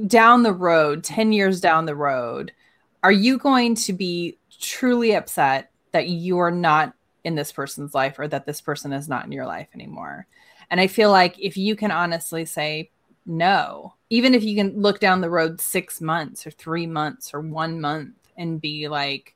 down 0.07 0.43
the 0.43 0.53
road, 0.53 1.03
ten 1.03 1.33
years 1.33 1.59
down 1.59 1.85
the 1.85 1.95
road? 1.95 2.53
Are 3.03 3.11
you 3.11 3.37
going 3.37 3.75
to 3.75 3.93
be 3.93 4.37
truly 4.59 5.13
upset 5.13 5.71
that 5.91 6.07
you 6.07 6.39
are 6.39 6.51
not 6.51 6.93
in 7.25 7.35
this 7.35 7.51
person's 7.51 7.93
life 7.93 8.17
or 8.19 8.27
that 8.27 8.45
this 8.45 8.61
person 8.61 8.93
is 8.93 9.09
not 9.09 9.25
in 9.25 9.31
your 9.31 9.45
life 9.45 9.67
anymore. 9.73 10.27
And 10.69 10.79
I 10.79 10.87
feel 10.87 11.11
like 11.11 11.37
if 11.39 11.57
you 11.57 11.75
can 11.75 11.91
honestly 11.91 12.45
say 12.45 12.91
no, 13.25 13.95
even 14.09 14.35
if 14.35 14.43
you 14.43 14.55
can 14.55 14.79
look 14.79 14.99
down 14.99 15.21
the 15.21 15.29
road 15.29 15.59
six 15.59 15.99
months 15.99 16.45
or 16.45 16.51
three 16.51 16.85
months 16.85 17.33
or 17.33 17.41
one 17.41 17.81
month 17.81 18.15
and 18.37 18.61
be 18.61 18.87
like, 18.87 19.35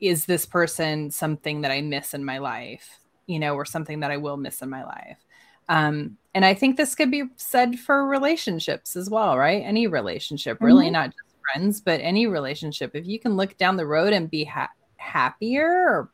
is 0.00 0.26
this 0.26 0.46
person 0.46 1.10
something 1.10 1.62
that 1.62 1.72
I 1.72 1.80
miss 1.80 2.14
in 2.14 2.24
my 2.24 2.38
life? 2.38 3.00
You 3.26 3.38
know, 3.38 3.54
or 3.54 3.64
something 3.64 4.00
that 4.00 4.10
I 4.10 4.18
will 4.18 4.36
miss 4.36 4.62
in 4.62 4.70
my 4.70 4.84
life. 4.84 5.18
Um, 5.68 6.16
and 6.34 6.44
I 6.44 6.54
think 6.54 6.76
this 6.76 6.94
could 6.94 7.10
be 7.10 7.24
said 7.36 7.78
for 7.78 8.06
relationships 8.06 8.96
as 8.96 9.10
well, 9.10 9.36
right? 9.36 9.62
Any 9.64 9.86
relationship, 9.86 10.58
really, 10.60 10.86
mm-hmm. 10.86 10.92
not 10.92 11.06
just 11.08 11.36
friends, 11.52 11.80
but 11.80 12.00
any 12.00 12.26
relationship. 12.26 12.92
If 12.94 13.06
you 13.06 13.18
can 13.18 13.36
look 13.36 13.56
down 13.58 13.76
the 13.76 13.86
road 13.86 14.12
and 14.12 14.30
be 14.30 14.44
ha- 14.44 14.70
happier 14.96 15.66
or 15.66 16.10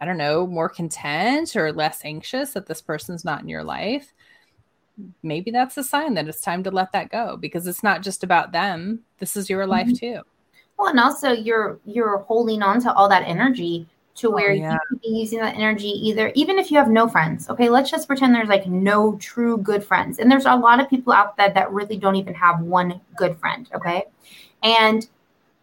I 0.00 0.04
don't 0.04 0.18
know, 0.18 0.46
more 0.46 0.68
content 0.68 1.56
or 1.56 1.72
less 1.72 2.04
anxious 2.04 2.52
that 2.52 2.66
this 2.66 2.80
person's 2.80 3.24
not 3.24 3.42
in 3.42 3.48
your 3.48 3.64
life, 3.64 4.12
maybe 5.22 5.50
that's 5.50 5.76
a 5.76 5.84
sign 5.84 6.14
that 6.14 6.28
it's 6.28 6.40
time 6.40 6.62
to 6.64 6.70
let 6.70 6.92
that 6.92 7.10
go 7.10 7.36
because 7.36 7.66
it's 7.66 7.82
not 7.82 8.02
just 8.02 8.24
about 8.24 8.52
them. 8.52 9.00
This 9.18 9.36
is 9.36 9.50
your 9.50 9.66
life 9.66 9.88
mm-hmm. 9.88 10.16
too. 10.16 10.20
Well, 10.78 10.88
and 10.88 11.00
also 11.00 11.32
you're 11.32 11.78
you're 11.84 12.18
holding 12.18 12.62
on 12.62 12.80
to 12.82 12.92
all 12.92 13.08
that 13.08 13.26
energy 13.26 13.86
to 14.16 14.28
oh, 14.28 14.30
where 14.32 14.50
oh, 14.50 14.54
yeah. 14.54 14.72
you 14.72 14.78
could 14.88 15.00
be 15.00 15.08
using 15.08 15.38
that 15.40 15.56
energy 15.56 15.88
either 15.88 16.32
even 16.34 16.58
if 16.58 16.70
you 16.70 16.78
have 16.78 16.88
no 16.88 17.08
friends. 17.08 17.48
Okay, 17.50 17.68
let's 17.68 17.90
just 17.90 18.06
pretend 18.06 18.34
there's 18.34 18.48
like 18.48 18.66
no 18.66 19.16
true 19.16 19.58
good 19.58 19.82
friends. 19.84 20.18
And 20.18 20.30
there's 20.30 20.46
a 20.46 20.54
lot 20.54 20.80
of 20.80 20.88
people 20.88 21.12
out 21.12 21.36
there 21.36 21.50
that 21.50 21.72
really 21.72 21.96
don't 21.96 22.16
even 22.16 22.34
have 22.34 22.60
one 22.60 23.00
good 23.16 23.38
friend, 23.38 23.68
okay? 23.74 24.04
And 24.62 25.08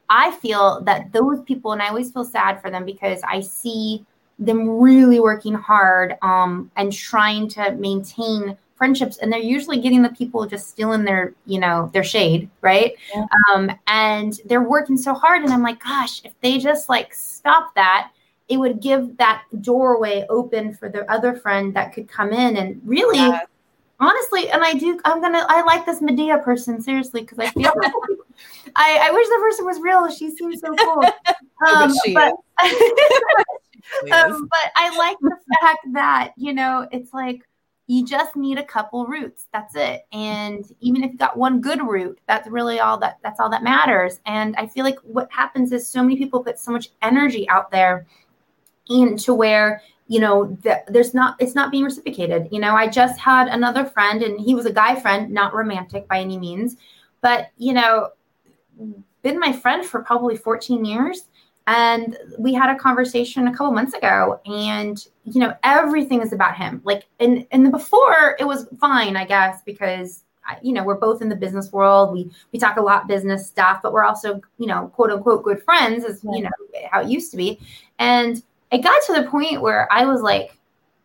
I 0.10 0.32
feel 0.32 0.82
that 0.82 1.12
those 1.12 1.42
people 1.42 1.72
and 1.72 1.82
I 1.82 1.88
always 1.88 2.12
feel 2.12 2.26
sad 2.26 2.62
for 2.62 2.70
them 2.70 2.86
because 2.86 3.22
I 3.24 3.42
see 3.42 4.06
them 4.40 4.70
really 4.70 5.20
working 5.20 5.54
hard 5.54 6.18
um, 6.22 6.70
and 6.76 6.92
trying 6.92 7.48
to 7.50 7.72
maintain 7.74 8.58
friendships. 8.76 9.18
And 9.18 9.32
they're 9.32 9.40
usually 9.40 9.80
getting 9.80 10.02
the 10.02 10.10
people 10.10 10.46
just 10.46 10.70
stealing 10.70 11.04
their 11.06 11.34
you 11.46 11.60
know 11.60 11.90
their 11.94 12.04
shade 12.04 12.50
right? 12.62 12.94
Yeah. 13.14 13.26
um, 13.54 13.72
and 13.88 14.40
they're 14.46 14.64
working 14.64 14.98
so 14.98 15.14
hard 15.14 15.44
and 15.44 15.54
i'm 15.54 15.64
like 15.64 15.82
gosh 15.82 16.24
if 16.26 16.34
they 16.42 16.58
just 16.58 16.90
like 16.90 17.14
stop 17.14 17.74
that 17.76 18.12
it 18.50 18.58
would 18.58 18.82
give 18.82 19.18
that 19.18 19.44
doorway 19.62 20.26
open 20.30 20.74
for 20.74 20.90
the 20.90 21.10
other 21.12 21.34
friend 21.34 21.74
that 21.76 21.94
could 21.94 22.08
come 22.08 22.32
in. 22.32 22.58
And 22.58 22.82
really 22.86 23.34
honestly 23.98 24.50
and 24.50 24.62
i 24.62 24.74
do 24.74 25.00
i'm 25.06 25.22
gonna 25.22 25.46
i 25.48 25.62
like 25.64 25.86
this 25.86 26.02
Madea 26.02 26.44
person 26.44 26.82
seriously 26.82 27.22
because 27.22 27.40
i 27.40 27.50
feel 27.52 27.72
I, 28.76 29.00
I 29.04 29.12
wish 29.12 29.28
the 29.28 29.38
person 29.40 29.66
was 29.66 29.80
real. 29.80 30.10
She 30.10 30.36
seems 30.36 30.62
so 30.62 30.74
cool. 30.76 31.04
Um, 31.66 31.94
but, 32.14 32.34
um, 34.12 34.48
but 34.50 34.72
I 34.76 34.96
like 34.98 35.18
the 35.20 35.36
fact 35.62 35.86
that, 35.94 36.34
you 36.38 36.54
know, 36.54 36.88
it's 36.92 37.14
like 37.14 37.42
you 37.88 38.06
just 38.06 38.36
need 38.36 38.58
a 38.58 38.64
couple 38.64 39.06
roots. 39.06 39.48
That's 39.54 39.76
it. 39.76 40.06
And 40.12 40.66
even 40.80 41.04
if 41.04 41.12
you 41.12 41.18
got 41.18 41.38
one 41.38 41.62
good 41.62 41.86
root, 41.88 42.20
that's 42.28 42.48
really 42.48 42.80
all 42.80 42.98
that 43.00 43.20
that's 43.24 43.40
all 43.40 43.50
that 43.52 43.64
matters. 43.64 44.20
And 44.26 44.56
I 44.58 44.68
feel 44.68 44.84
like 44.84 45.00
what 45.04 45.32
happens 45.32 45.72
is 45.72 45.88
so 45.88 46.02
many 46.02 46.18
people 46.18 46.44
put 46.44 46.60
so 46.60 46.72
much 46.72 46.90
energy 47.02 47.48
out 47.50 47.72
there 47.72 48.08
into 48.90 49.34
where 49.34 49.82
you 50.08 50.20
know 50.20 50.56
there's 50.88 51.14
not 51.14 51.36
it's 51.40 51.56
not 51.56 51.72
being 51.72 51.84
reciprocated 51.84 52.48
you 52.52 52.60
know 52.60 52.76
i 52.76 52.88
just 52.88 53.20
had 53.20 53.48
another 53.48 53.84
friend 53.84 54.22
and 54.22 54.40
he 54.40 54.54
was 54.54 54.68
a 54.68 54.72
guy 54.72 54.94
friend 55.00 55.32
not 55.32 55.54
romantic 55.56 56.08
by 56.08 56.20
any 56.20 56.38
means 56.38 56.78
but 57.22 57.48
you 57.58 57.74
know 57.74 58.10
been 59.24 59.40
my 59.40 59.52
friend 59.52 59.84
for 59.84 60.04
probably 60.04 60.38
14 60.38 60.86
years 60.86 61.24
and 61.68 62.18
we 62.38 62.54
had 62.54 62.70
a 62.70 62.78
conversation 62.78 63.48
a 63.48 63.52
couple 63.52 63.72
months 63.72 63.94
ago 63.94 64.40
and 64.46 65.08
you 65.24 65.40
know 65.40 65.54
everything 65.64 66.22
is 66.22 66.32
about 66.32 66.56
him. 66.56 66.82
Like 66.84 67.06
in 67.20 67.48
in 67.52 67.64
the 67.64 67.70
before 67.70 68.36
it 68.40 68.46
was 68.46 68.68
fine 68.80 69.16
i 69.16 69.26
guess 69.26 69.62
because 69.66 70.24
you 70.62 70.74
know 70.74 70.84
we're 70.84 70.96
both 70.96 71.22
in 71.22 71.30
the 71.30 71.36
business 71.36 71.72
world. 71.72 72.14
We 72.14 72.30
we 72.52 72.60
talk 72.60 72.78
a 72.78 72.82
lot 72.82 73.08
business 73.08 73.48
stuff 73.48 73.80
but 73.82 73.94
we're 73.94 74.04
also 74.04 74.42
you 74.58 74.68
know 74.68 74.92
quote 74.94 75.12
unquote 75.12 75.44
good 75.44 75.64
friends 75.64 76.06
as 76.06 76.24
you 76.24 76.42
know 76.42 76.52
how 76.92 77.02
it 77.02 77.10
used 77.10 77.32
to 77.32 77.38
be. 77.38 77.60
And 78.00 78.42
it 78.72 78.84
got 78.84 79.02
to 79.08 79.14
the 79.14 79.30
point 79.30 79.62
where 79.62 79.92
i 79.92 80.06
was 80.06 80.22
like 80.22 80.58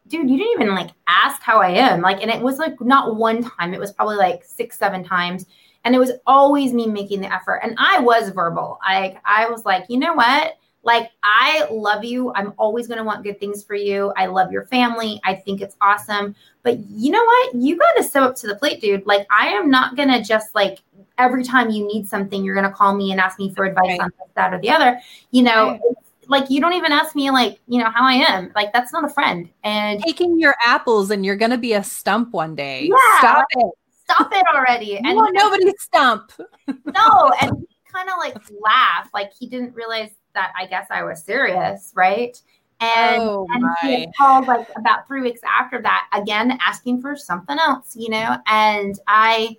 dude 0.09 0.29
you 0.29 0.37
didn't 0.37 0.61
even 0.61 0.75
like 0.75 0.90
ask 1.07 1.40
how 1.40 1.61
i 1.61 1.70
am. 1.70 2.03
Like 2.03 2.20
and 2.20 2.31
it 2.31 2.40
was 2.42 2.59
like 2.59 2.81
not 2.81 3.16
one 3.16 3.42
time. 3.42 3.73
It 3.73 3.81
was 3.81 3.92
probably 3.92 4.16
like 4.16 4.44
six 4.44 4.79
seven 4.79 5.05
times 5.05 5.46
and 5.84 5.94
it 5.94 5.98
was 5.98 6.12
always 6.26 6.72
me 6.72 6.86
making 6.86 7.20
the 7.20 7.32
effort. 7.32 7.60
And 7.62 7.74
I 7.78 8.00
was 8.00 8.30
verbal. 8.30 8.78
I 8.82 9.18
I 9.24 9.48
was 9.48 9.64
like, 9.64 9.84
you 9.88 9.98
know 9.98 10.14
what? 10.14 10.56
Like, 10.82 11.10
I 11.22 11.66
love 11.70 12.04
you. 12.04 12.32
I'm 12.34 12.54
always 12.56 12.86
going 12.86 12.98
to 12.98 13.04
want 13.04 13.22
good 13.22 13.38
things 13.38 13.62
for 13.62 13.74
you. 13.74 14.12
I 14.16 14.26
love 14.26 14.50
your 14.50 14.64
family. 14.64 15.20
I 15.24 15.34
think 15.34 15.60
it's 15.60 15.76
awesome. 15.80 16.34
But 16.62 16.78
you 16.88 17.10
know 17.12 17.22
what? 17.22 17.54
You 17.54 17.76
got 17.76 17.92
to 17.98 18.02
step 18.02 18.22
up 18.22 18.36
to 18.36 18.46
the 18.46 18.54
plate, 18.54 18.80
dude. 18.80 19.06
Like, 19.06 19.26
I 19.30 19.48
am 19.48 19.70
not 19.70 19.96
going 19.96 20.08
to 20.08 20.22
just 20.22 20.54
like 20.54 20.78
every 21.18 21.44
time 21.44 21.68
you 21.68 21.86
need 21.86 22.08
something, 22.08 22.42
you're 22.42 22.54
going 22.54 22.66
to 22.66 22.72
call 22.72 22.94
me 22.94 23.12
and 23.12 23.20
ask 23.20 23.38
me 23.38 23.52
for 23.54 23.66
advice 23.66 23.88
right. 23.88 24.00
on 24.00 24.10
this, 24.18 24.28
that, 24.36 24.54
or 24.54 24.60
the 24.60 24.70
other. 24.70 24.98
You 25.32 25.42
know, 25.42 25.72
right. 25.72 25.80
like 26.28 26.48
you 26.48 26.62
don't 26.62 26.72
even 26.72 26.92
ask 26.92 27.14
me, 27.14 27.30
like, 27.30 27.60
you 27.68 27.78
know, 27.78 27.90
how 27.90 28.06
I 28.06 28.14
am. 28.14 28.50
Like, 28.54 28.72
that's 28.72 28.90
not 28.90 29.04
a 29.04 29.10
friend. 29.10 29.50
And 29.62 30.02
taking 30.02 30.40
your 30.40 30.54
apples 30.64 31.10
and 31.10 31.26
you're 31.26 31.36
going 31.36 31.50
to 31.50 31.58
be 31.58 31.74
a 31.74 31.84
stump 31.84 32.32
one 32.32 32.54
day. 32.54 32.88
Yeah, 32.90 33.18
Stop 33.18 33.46
it 33.50 33.72
stop 34.11 34.33
it 34.33 34.44
already. 34.55 34.96
And 34.96 35.16
no, 35.16 35.29
nobody 35.33 35.73
stump. 35.79 36.33
no, 36.68 37.33
and 37.40 37.53
he 37.59 37.77
kind 37.92 38.09
of 38.09 38.14
like 38.18 38.37
laughed, 38.62 39.12
like 39.14 39.33
he 39.38 39.46
didn't 39.46 39.75
realize 39.75 40.11
that 40.35 40.53
I 40.59 40.66
guess 40.66 40.87
I 40.90 41.03
was 41.03 41.23
serious, 41.23 41.92
right? 41.94 42.40
And, 42.81 43.20
oh, 43.20 43.46
and 43.51 43.64
he 43.83 44.11
called 44.16 44.46
like 44.46 44.68
about 44.77 45.07
three 45.07 45.20
weeks 45.20 45.40
after 45.46 45.83
that, 45.83 46.09
again 46.12 46.59
asking 46.66 47.03
for 47.03 47.14
something 47.14 47.59
else, 47.59 47.94
you 47.94 48.09
know, 48.09 48.38
and 48.46 48.99
I 49.07 49.59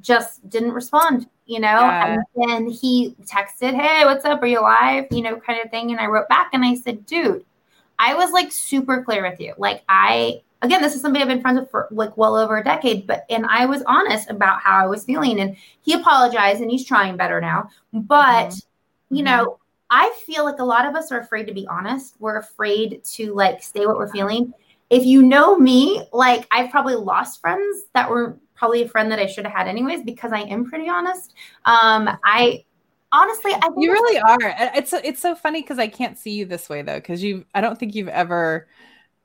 just 0.00 0.48
didn't 0.48 0.72
respond, 0.72 1.28
you 1.46 1.60
know. 1.60 1.68
Yeah. 1.68 2.14
And 2.14 2.24
then 2.34 2.66
he 2.68 3.14
texted, 3.24 3.80
Hey, 3.80 4.04
what's 4.04 4.24
up? 4.24 4.42
Are 4.42 4.46
you 4.46 4.60
alive? 4.60 5.06
You 5.12 5.22
know, 5.22 5.36
kind 5.36 5.60
of 5.64 5.70
thing. 5.70 5.92
And 5.92 6.00
I 6.00 6.06
wrote 6.06 6.28
back 6.28 6.50
and 6.52 6.64
I 6.64 6.74
said, 6.74 7.06
Dude, 7.06 7.44
I 7.98 8.14
was 8.14 8.32
like 8.32 8.50
super 8.50 9.04
clear 9.04 9.28
with 9.28 9.38
you. 9.38 9.54
Like 9.56 9.82
I 9.88 10.42
again, 10.62 10.82
this 10.82 10.94
is 10.94 11.00
somebody 11.00 11.22
I've 11.22 11.28
been 11.28 11.40
friends 11.40 11.60
with 11.60 11.70
for 11.70 11.88
like 11.90 12.16
well 12.16 12.36
over 12.36 12.58
a 12.58 12.64
decade, 12.64 13.06
but 13.06 13.24
and 13.30 13.46
I 13.46 13.66
was 13.66 13.82
honest 13.86 14.30
about 14.30 14.60
how 14.60 14.82
I 14.82 14.86
was 14.86 15.04
feeling. 15.04 15.40
And 15.40 15.56
he 15.82 15.94
apologized 15.94 16.60
and 16.60 16.70
he's 16.70 16.84
trying 16.84 17.16
better 17.16 17.40
now. 17.40 17.70
But 17.92 18.50
mm-hmm. 18.50 19.16
you 19.16 19.22
know, 19.22 19.58
I 19.90 20.14
feel 20.26 20.44
like 20.44 20.58
a 20.58 20.64
lot 20.64 20.86
of 20.86 20.94
us 20.94 21.10
are 21.12 21.20
afraid 21.20 21.46
to 21.46 21.54
be 21.54 21.66
honest. 21.66 22.14
We're 22.18 22.38
afraid 22.38 23.02
to 23.04 23.34
like 23.34 23.62
say 23.62 23.86
what 23.86 23.96
we're 23.96 24.12
feeling. 24.12 24.52
If 24.90 25.04
you 25.04 25.22
know 25.22 25.56
me, 25.56 26.04
like 26.12 26.46
I've 26.50 26.70
probably 26.70 26.96
lost 26.96 27.40
friends 27.40 27.84
that 27.94 28.10
were 28.10 28.38
probably 28.54 28.82
a 28.82 28.88
friend 28.88 29.10
that 29.10 29.18
I 29.18 29.26
should 29.26 29.44
have 29.44 29.54
had 29.54 29.68
anyways 29.68 30.02
because 30.02 30.32
I 30.32 30.40
am 30.40 30.68
pretty 30.68 30.88
honest. 30.88 31.34
Um, 31.64 32.10
I 32.24 32.64
honestly, 33.12 33.52
I 33.54 33.70
you 33.76 33.92
really 33.92 34.18
are. 34.18 34.54
It's 34.76 34.92
it's 34.92 35.20
so 35.20 35.34
funny 35.34 35.62
because 35.62 35.78
I 35.78 35.88
can't 35.88 36.18
see 36.18 36.32
you 36.32 36.44
this 36.44 36.68
way 36.68 36.82
though 36.82 36.98
because 36.98 37.22
you 37.22 37.46
I 37.54 37.60
don't 37.60 37.78
think 37.78 37.94
you've 37.94 38.08
ever 38.08 38.68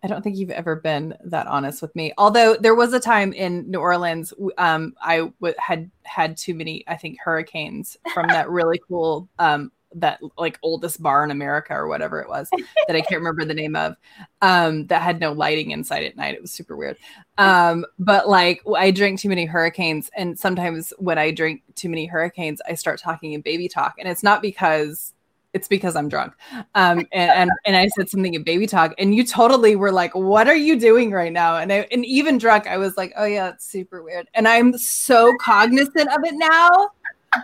I 0.05 0.07
don't 0.07 0.21
think 0.21 0.37
you've 0.37 0.51
ever 0.51 0.75
been 0.75 1.15
that 1.23 1.47
honest 1.47 1.81
with 1.81 1.95
me. 1.95 2.13
Although 2.19 2.57
there 2.59 2.75
was 2.75 2.93
a 2.93 2.99
time 2.99 3.33
in 3.33 3.67
New 3.71 3.79
Orleans, 3.79 4.35
um, 4.59 4.93
I 5.01 5.17
w- 5.17 5.55
had 5.57 5.89
had 6.03 6.37
too 6.37 6.53
many, 6.53 6.83
I 6.87 6.95
think, 6.95 7.17
hurricanes 7.19 7.97
from 8.13 8.27
that 8.27 8.47
really 8.47 8.79
cool, 8.87 9.27
um, 9.39 9.71
that 9.95 10.19
like 10.37 10.59
oldest 10.61 11.01
bar 11.01 11.23
in 11.23 11.31
America 11.31 11.73
or 11.73 11.87
whatever 11.87 12.19
it 12.19 12.29
was 12.29 12.49
that 12.51 12.95
I 12.95 13.01
can't 13.01 13.19
remember 13.19 13.45
the 13.45 13.55
name 13.55 13.75
of, 13.75 13.95
um, 14.43 14.85
that 14.87 15.01
had 15.01 15.19
no 15.19 15.31
lighting 15.31 15.71
inside 15.71 16.03
at 16.03 16.15
night. 16.15 16.35
It 16.35 16.41
was 16.41 16.51
super 16.51 16.77
weird. 16.77 16.97
Um, 17.39 17.83
but 17.97 18.29
like 18.29 18.61
I 18.77 18.91
drink 18.91 19.19
too 19.19 19.29
many 19.29 19.45
hurricanes, 19.45 20.11
and 20.15 20.37
sometimes 20.37 20.93
when 20.99 21.17
I 21.17 21.31
drink 21.31 21.63
too 21.73 21.89
many 21.89 22.05
hurricanes, 22.05 22.61
I 22.69 22.75
start 22.75 22.99
talking 22.99 23.33
in 23.33 23.41
baby 23.41 23.67
talk, 23.67 23.95
and 23.97 24.07
it's 24.07 24.21
not 24.21 24.43
because 24.43 25.14
it's 25.55 25.69
because 25.69 25.95
I'm 25.95 26.09
drunk. 26.09 26.33
Um, 26.75 26.99
and, 27.13 27.31
and, 27.31 27.51
and 27.65 27.77
I 27.77 27.87
said 27.87 28.09
something 28.09 28.33
in 28.33 28.43
baby 28.43 28.67
talk, 28.67 28.93
and 28.99 29.15
you 29.15 29.25
totally 29.25 29.77
were 29.77 29.91
like, 29.91 30.13
"What 30.13 30.49
are 30.49 30.55
you 30.55 30.77
doing 30.77 31.11
right 31.11 31.31
now?" 31.31 31.55
And 31.55 31.71
I, 31.71 31.87
and 31.91 32.05
even 32.05 32.37
drunk, 32.37 32.67
I 32.67 32.77
was 32.77 32.97
like, 32.97 33.13
"Oh 33.15 33.23
yeah, 33.23 33.49
it's 33.49 33.65
super 33.65 34.03
weird." 34.03 34.27
And 34.33 34.49
I'm 34.49 34.77
so 34.77 35.33
cognizant 35.39 36.13
of 36.13 36.25
it 36.25 36.33
now. 36.35 36.89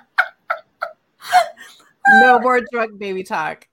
no 2.22 2.38
more 2.40 2.60
drunk 2.72 3.00
baby 3.00 3.24
talk. 3.24 3.66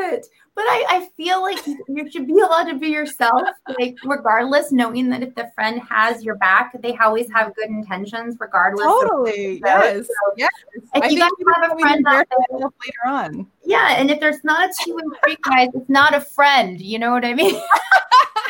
It 0.00 0.26
but 0.60 0.64
I, 0.64 0.84
I 0.88 1.08
feel 1.16 1.40
like 1.42 1.58
you 1.66 2.10
should 2.10 2.26
be 2.26 2.38
allowed 2.40 2.64
to 2.64 2.78
be 2.78 2.88
yourself, 2.88 3.42
like 3.78 3.96
regardless, 4.04 4.72
knowing 4.72 5.08
that 5.10 5.22
if 5.22 5.34
the 5.34 5.50
friend 5.54 5.80
has 5.88 6.22
your 6.22 6.36
back, 6.36 6.72
they 6.82 6.96
always 6.98 7.30
have 7.32 7.54
good 7.54 7.68
intentions, 7.70 8.36
regardless. 8.38 8.84
Totally. 8.84 9.62
Yes. 9.64 10.06
So, 10.06 10.34
yes. 10.36 10.50
If 10.74 11.02
I 11.02 11.08
you 11.08 11.18
guys 11.18 11.30
have 11.54 11.72
a 11.72 11.78
friend 11.78 12.04
out 12.06 12.26
there, 12.28 12.58
later 12.58 13.06
on. 13.06 13.46
Yeah, 13.64 13.94
and 13.96 14.10
if 14.10 14.20
there's 14.20 14.42
not 14.44 14.68
a 14.68 14.72
two-way 14.84 15.02
street, 15.22 15.38
guys, 15.42 15.68
it's 15.72 15.88
not 15.88 16.14
a 16.14 16.20
friend. 16.20 16.80
You 16.80 16.98
know 16.98 17.12
what 17.12 17.24
I 17.24 17.32
mean? 17.32 17.58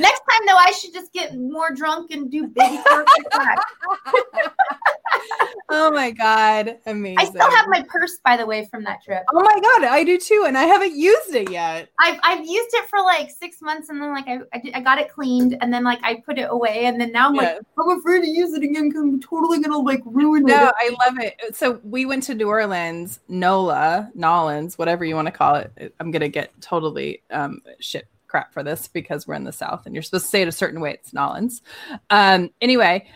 Next 0.00 0.22
time, 0.30 0.46
though, 0.46 0.56
I 0.56 0.72
should 0.72 0.94
just 0.94 1.12
get 1.12 1.36
more 1.36 1.74
drunk 1.74 2.10
and 2.10 2.30
do 2.30 2.46
baby 2.46 2.78
crack. 3.30 3.58
oh 5.68 5.90
my 5.90 6.10
god, 6.10 6.78
amazing! 6.86 7.18
I 7.18 7.24
still 7.26 7.50
have 7.50 7.68
my 7.68 7.84
purse, 7.86 8.18
by 8.24 8.38
the 8.38 8.46
way, 8.46 8.66
from 8.70 8.82
that 8.84 9.02
trip. 9.02 9.22
Oh 9.34 9.42
my 9.42 9.60
god, 9.60 9.84
I 9.84 10.02
do 10.04 10.16
too, 10.16 10.44
and 10.46 10.56
I 10.56 10.62
haven't 10.62 10.96
used 10.96 11.34
it 11.34 11.50
yet. 11.50 11.90
I've 11.98 12.18
I've 12.22 12.46
used 12.46 12.74
it 12.74 12.88
for 12.88 13.00
like 13.00 13.30
six 13.30 13.60
months, 13.60 13.90
and 13.90 14.00
then 14.00 14.10
like 14.10 14.26
I 14.26 14.38
I, 14.54 14.58
did, 14.60 14.74
I 14.74 14.80
got 14.80 14.98
it 14.98 15.12
cleaned, 15.12 15.58
and 15.60 15.72
then 15.72 15.84
like 15.84 16.00
I 16.02 16.22
put 16.24 16.38
it 16.38 16.48
away, 16.48 16.86
and 16.86 16.98
then 16.98 17.12
now 17.12 17.28
I'm 17.28 17.34
like 17.34 17.58
I'm 17.78 17.98
afraid 17.98 18.22
to 18.22 18.30
use 18.30 18.54
it 18.54 18.62
again 18.62 18.88
because 18.88 19.02
I'm 19.02 19.20
totally 19.20 19.60
gonna 19.60 19.78
like 19.78 20.00
ruin 20.06 20.44
no, 20.44 20.54
it. 20.54 20.56
No, 20.56 20.72
I 20.76 21.06
love 21.06 21.18
it. 21.18 21.56
So 21.56 21.78
we 21.84 22.06
went 22.06 22.22
to 22.24 22.34
New 22.34 22.48
Orleans, 22.48 23.20
NOLA, 23.28 24.12
N'awlins, 24.16 24.78
whatever 24.78 25.04
you 25.04 25.14
want 25.14 25.26
to 25.26 25.32
call 25.32 25.56
it. 25.56 25.94
I'm 26.00 26.10
gonna 26.10 26.28
get 26.28 26.58
totally 26.62 27.22
um 27.30 27.60
shit 27.80 28.06
crap 28.30 28.52
for 28.52 28.62
this 28.62 28.88
because 28.88 29.26
we're 29.26 29.34
in 29.34 29.44
the 29.44 29.52
South 29.52 29.84
and 29.84 29.94
you're 29.94 30.02
supposed 30.02 30.24
to 30.24 30.30
say 30.30 30.42
it 30.42 30.48
a 30.48 30.52
certain 30.52 30.80
way. 30.80 30.92
It's 30.92 31.10
N'awlins. 31.10 31.60
Um, 32.10 32.50
anyway, 32.60 33.08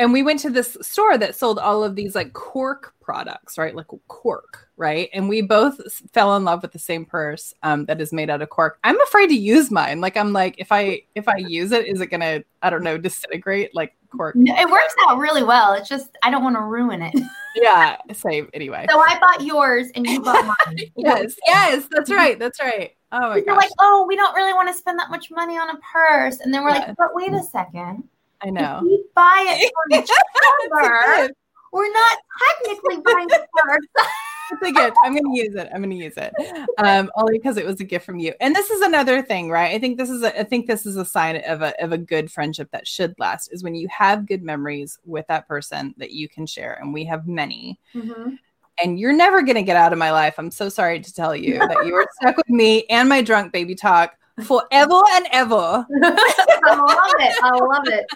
and 0.00 0.14
we 0.14 0.22
went 0.22 0.40
to 0.40 0.48
this 0.48 0.78
store 0.80 1.18
that 1.18 1.36
sold 1.36 1.58
all 1.58 1.84
of 1.84 1.94
these 1.94 2.14
like 2.14 2.32
cork 2.32 2.94
products, 3.02 3.58
right? 3.58 3.74
Like 3.74 3.88
cork, 4.08 4.66
right? 4.78 5.10
And 5.12 5.28
we 5.28 5.42
both 5.42 5.78
fell 6.14 6.36
in 6.36 6.44
love 6.44 6.62
with 6.62 6.72
the 6.72 6.78
same 6.78 7.04
purse 7.04 7.52
um, 7.62 7.84
that 7.84 8.00
is 8.00 8.10
made 8.10 8.30
out 8.30 8.40
of 8.40 8.48
cork. 8.48 8.78
I'm 8.82 8.98
afraid 9.02 9.26
to 9.26 9.34
use 9.34 9.70
mine. 9.70 10.00
Like 10.00 10.16
I'm 10.16 10.32
like, 10.32 10.54
if 10.56 10.72
I 10.72 11.02
if 11.14 11.28
I 11.28 11.36
use 11.36 11.70
it, 11.72 11.86
is 11.86 12.00
it 12.00 12.06
gonna 12.06 12.42
I 12.62 12.70
don't 12.70 12.82
know 12.82 12.96
disintegrate 12.96 13.74
like 13.74 13.94
cork? 14.08 14.36
No, 14.36 14.54
it 14.58 14.70
works 14.70 14.94
out 15.06 15.18
really 15.18 15.44
well. 15.44 15.74
It's 15.74 15.88
just 15.88 16.16
I 16.22 16.30
don't 16.30 16.42
want 16.42 16.56
to 16.56 16.62
ruin 16.62 17.02
it. 17.02 17.14
yeah, 17.56 17.98
same 18.14 18.48
anyway. 18.54 18.86
So 18.88 18.98
I 18.98 19.18
bought 19.18 19.42
yours 19.42 19.88
and 19.94 20.06
you 20.06 20.22
bought 20.22 20.46
mine. 20.46 20.78
yes, 20.96 21.36
yes, 21.46 21.88
that's 21.90 22.10
right, 22.10 22.38
that's 22.38 22.58
right. 22.58 22.92
Oh 23.12 23.30
my 23.30 23.42
You're 23.44 23.56
like, 23.56 23.70
oh, 23.80 24.06
we 24.08 24.16
don't 24.16 24.34
really 24.34 24.54
want 24.54 24.68
to 24.68 24.74
spend 24.74 24.98
that 24.98 25.10
much 25.10 25.30
money 25.30 25.58
on 25.58 25.68
a 25.68 25.78
purse, 25.92 26.40
and 26.40 26.54
then 26.54 26.64
we're 26.64 26.70
yeah. 26.70 26.86
like, 26.86 26.96
but 26.96 27.10
wait 27.12 27.34
a 27.34 27.42
second 27.42 28.08
I 28.42 28.50
know. 28.50 28.80
We 28.82 29.02
buy 29.14 29.44
it 29.48 29.72
from 29.90 30.02
each 30.02 30.10
other, 30.10 31.34
we're 31.72 31.92
not 31.92 32.18
technically 32.58 32.96
buying 33.00 33.28
it 33.30 33.46
first. 33.64 33.88
it's 34.52 34.62
a 34.62 34.72
gift. 34.72 34.96
I'm 35.04 35.12
going 35.12 35.24
to 35.24 35.42
use 35.42 35.54
it. 35.54 35.68
I'm 35.72 35.82
going 35.82 35.96
to 35.96 36.04
use 36.04 36.16
it. 36.16 36.34
Um, 36.78 37.10
only 37.16 37.38
because 37.38 37.56
it 37.56 37.66
was 37.66 37.80
a 37.80 37.84
gift 37.84 38.04
from 38.04 38.18
you. 38.18 38.34
And 38.40 38.54
this 38.54 38.70
is 38.70 38.80
another 38.82 39.22
thing, 39.22 39.50
right? 39.50 39.72
I 39.74 39.78
think 39.78 39.96
this 39.96 40.10
is 40.10 40.22
a, 40.22 40.38
I 40.38 40.44
think 40.44 40.66
this 40.66 40.86
is 40.86 40.96
a 40.96 41.04
sign 41.04 41.36
of 41.46 41.62
a, 41.62 41.80
of 41.82 41.92
a 41.92 41.98
good 41.98 42.30
friendship 42.30 42.70
that 42.72 42.86
should 42.86 43.14
last 43.18 43.52
is 43.52 43.62
when 43.62 43.74
you 43.74 43.88
have 43.88 44.26
good 44.26 44.42
memories 44.42 44.98
with 45.04 45.26
that 45.28 45.46
person 45.46 45.94
that 45.98 46.10
you 46.10 46.28
can 46.28 46.46
share. 46.46 46.78
And 46.80 46.92
we 46.92 47.04
have 47.04 47.28
many. 47.28 47.78
Mm-hmm. 47.94 48.34
And 48.82 48.98
you're 48.98 49.12
never 49.12 49.42
going 49.42 49.56
to 49.56 49.62
get 49.62 49.76
out 49.76 49.92
of 49.92 49.98
my 49.98 50.10
life. 50.10 50.34
I'm 50.38 50.50
so 50.50 50.68
sorry 50.68 51.00
to 51.00 51.14
tell 51.14 51.36
you 51.36 51.58
that 51.58 51.86
you 51.86 51.94
are 51.94 52.06
stuck 52.20 52.36
with 52.36 52.48
me 52.48 52.84
and 52.88 53.08
my 53.08 53.20
drunk 53.20 53.52
baby 53.52 53.74
talk 53.74 54.16
forever 54.44 55.00
and 55.12 55.26
ever. 55.32 55.54
I 56.02 56.74
love 56.74 57.14
it. 57.18 57.38
I 57.42 57.50
love 57.50 57.88
it. 57.88 58.06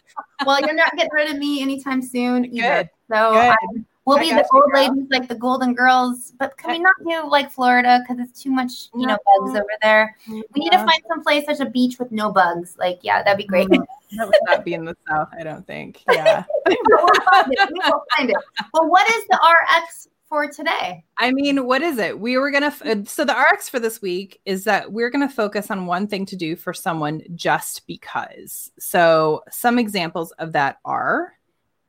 Well, 0.45 0.61
you're 0.61 0.75
not 0.75 0.93
getting 0.97 1.13
rid 1.13 1.31
of 1.31 1.39
me 1.39 1.63
anytime 1.63 2.03
soon 2.03 2.47
either. 2.47 2.85
Good. 2.85 2.91
So 3.11 3.33
Good. 3.33 3.85
we'll 4.05 4.19
I 4.19 4.21
be 4.21 4.31
the 4.31 4.49
old 4.53 4.73
ladies 4.73 5.09
like 5.11 5.29
the 5.29 5.35
Golden 5.35 5.75
Girls. 5.75 6.33
But 6.39 6.57
can 6.57 6.71
we 6.71 6.79
not 6.79 6.95
do 7.07 7.29
like 7.29 7.51
Florida 7.51 8.01
because 8.03 8.23
it's 8.27 8.43
too 8.43 8.51
much, 8.51 8.89
you 8.95 9.07
know, 9.07 9.17
bugs 9.17 9.51
mm-hmm. 9.51 9.57
over 9.57 9.67
there? 9.83 10.17
We 10.29 10.43
need 10.57 10.71
to 10.71 10.79
mm-hmm. 10.79 10.87
find 10.87 11.03
some 11.09 11.23
place 11.23 11.47
such 11.47 11.61
a 11.61 11.71
beach 11.71 11.99
with 11.99 12.13
no 12.13 12.33
bugs. 12.33 12.77
Like, 12.79 13.01
yeah, 13.03 13.23
that'd 13.23 13.39
be 13.39 13.45
great. 13.45 13.69
Mm-hmm. 13.69 14.17
that 14.17 14.27
would 14.27 14.37
not 14.47 14.65
be 14.65 14.75
in 14.75 14.85
the 14.85 14.97
South, 15.09 15.29
I 15.39 15.43
don't 15.43 15.67
think. 15.67 16.03
Yeah. 16.11 16.45
we'll 16.67 17.09
find 17.31 17.53
it. 17.53 17.69
We 17.73 17.81
will 17.85 18.05
find 18.17 18.31
it. 18.31 18.37
Well, 18.73 18.89
what 18.89 19.09
is 19.09 19.25
the 19.29 19.37
RX 19.37 20.09
for 20.29 20.49
today? 20.49 21.05
I 21.19 21.33
mean, 21.33 21.67
what 21.67 21.83
is 21.83 21.99
it? 21.99 22.19
We 22.19 22.39
were 22.39 22.51
going 22.51 22.71
to, 22.71 22.91
uh, 22.91 23.05
so 23.05 23.25
the 23.25 23.35
RX 23.35 23.69
for 23.69 23.79
this 23.79 24.03
week 24.03 24.41
is 24.45 24.65
that 24.65 24.93
we're 24.93 25.11
going 25.11 25.27
to 25.27 25.35
focus 25.35 25.71
on 25.71 25.87
one 25.87 26.07
thing 26.07 26.27
to 26.27 26.37
do 26.37 26.57
for 26.57 26.73
someone 26.73 27.23
just 27.35 27.87
because. 27.87 28.71
So 28.79 29.45
some 29.51 29.79
examples 29.79 30.33
of 30.33 30.53
that 30.53 30.79
are 30.85 31.35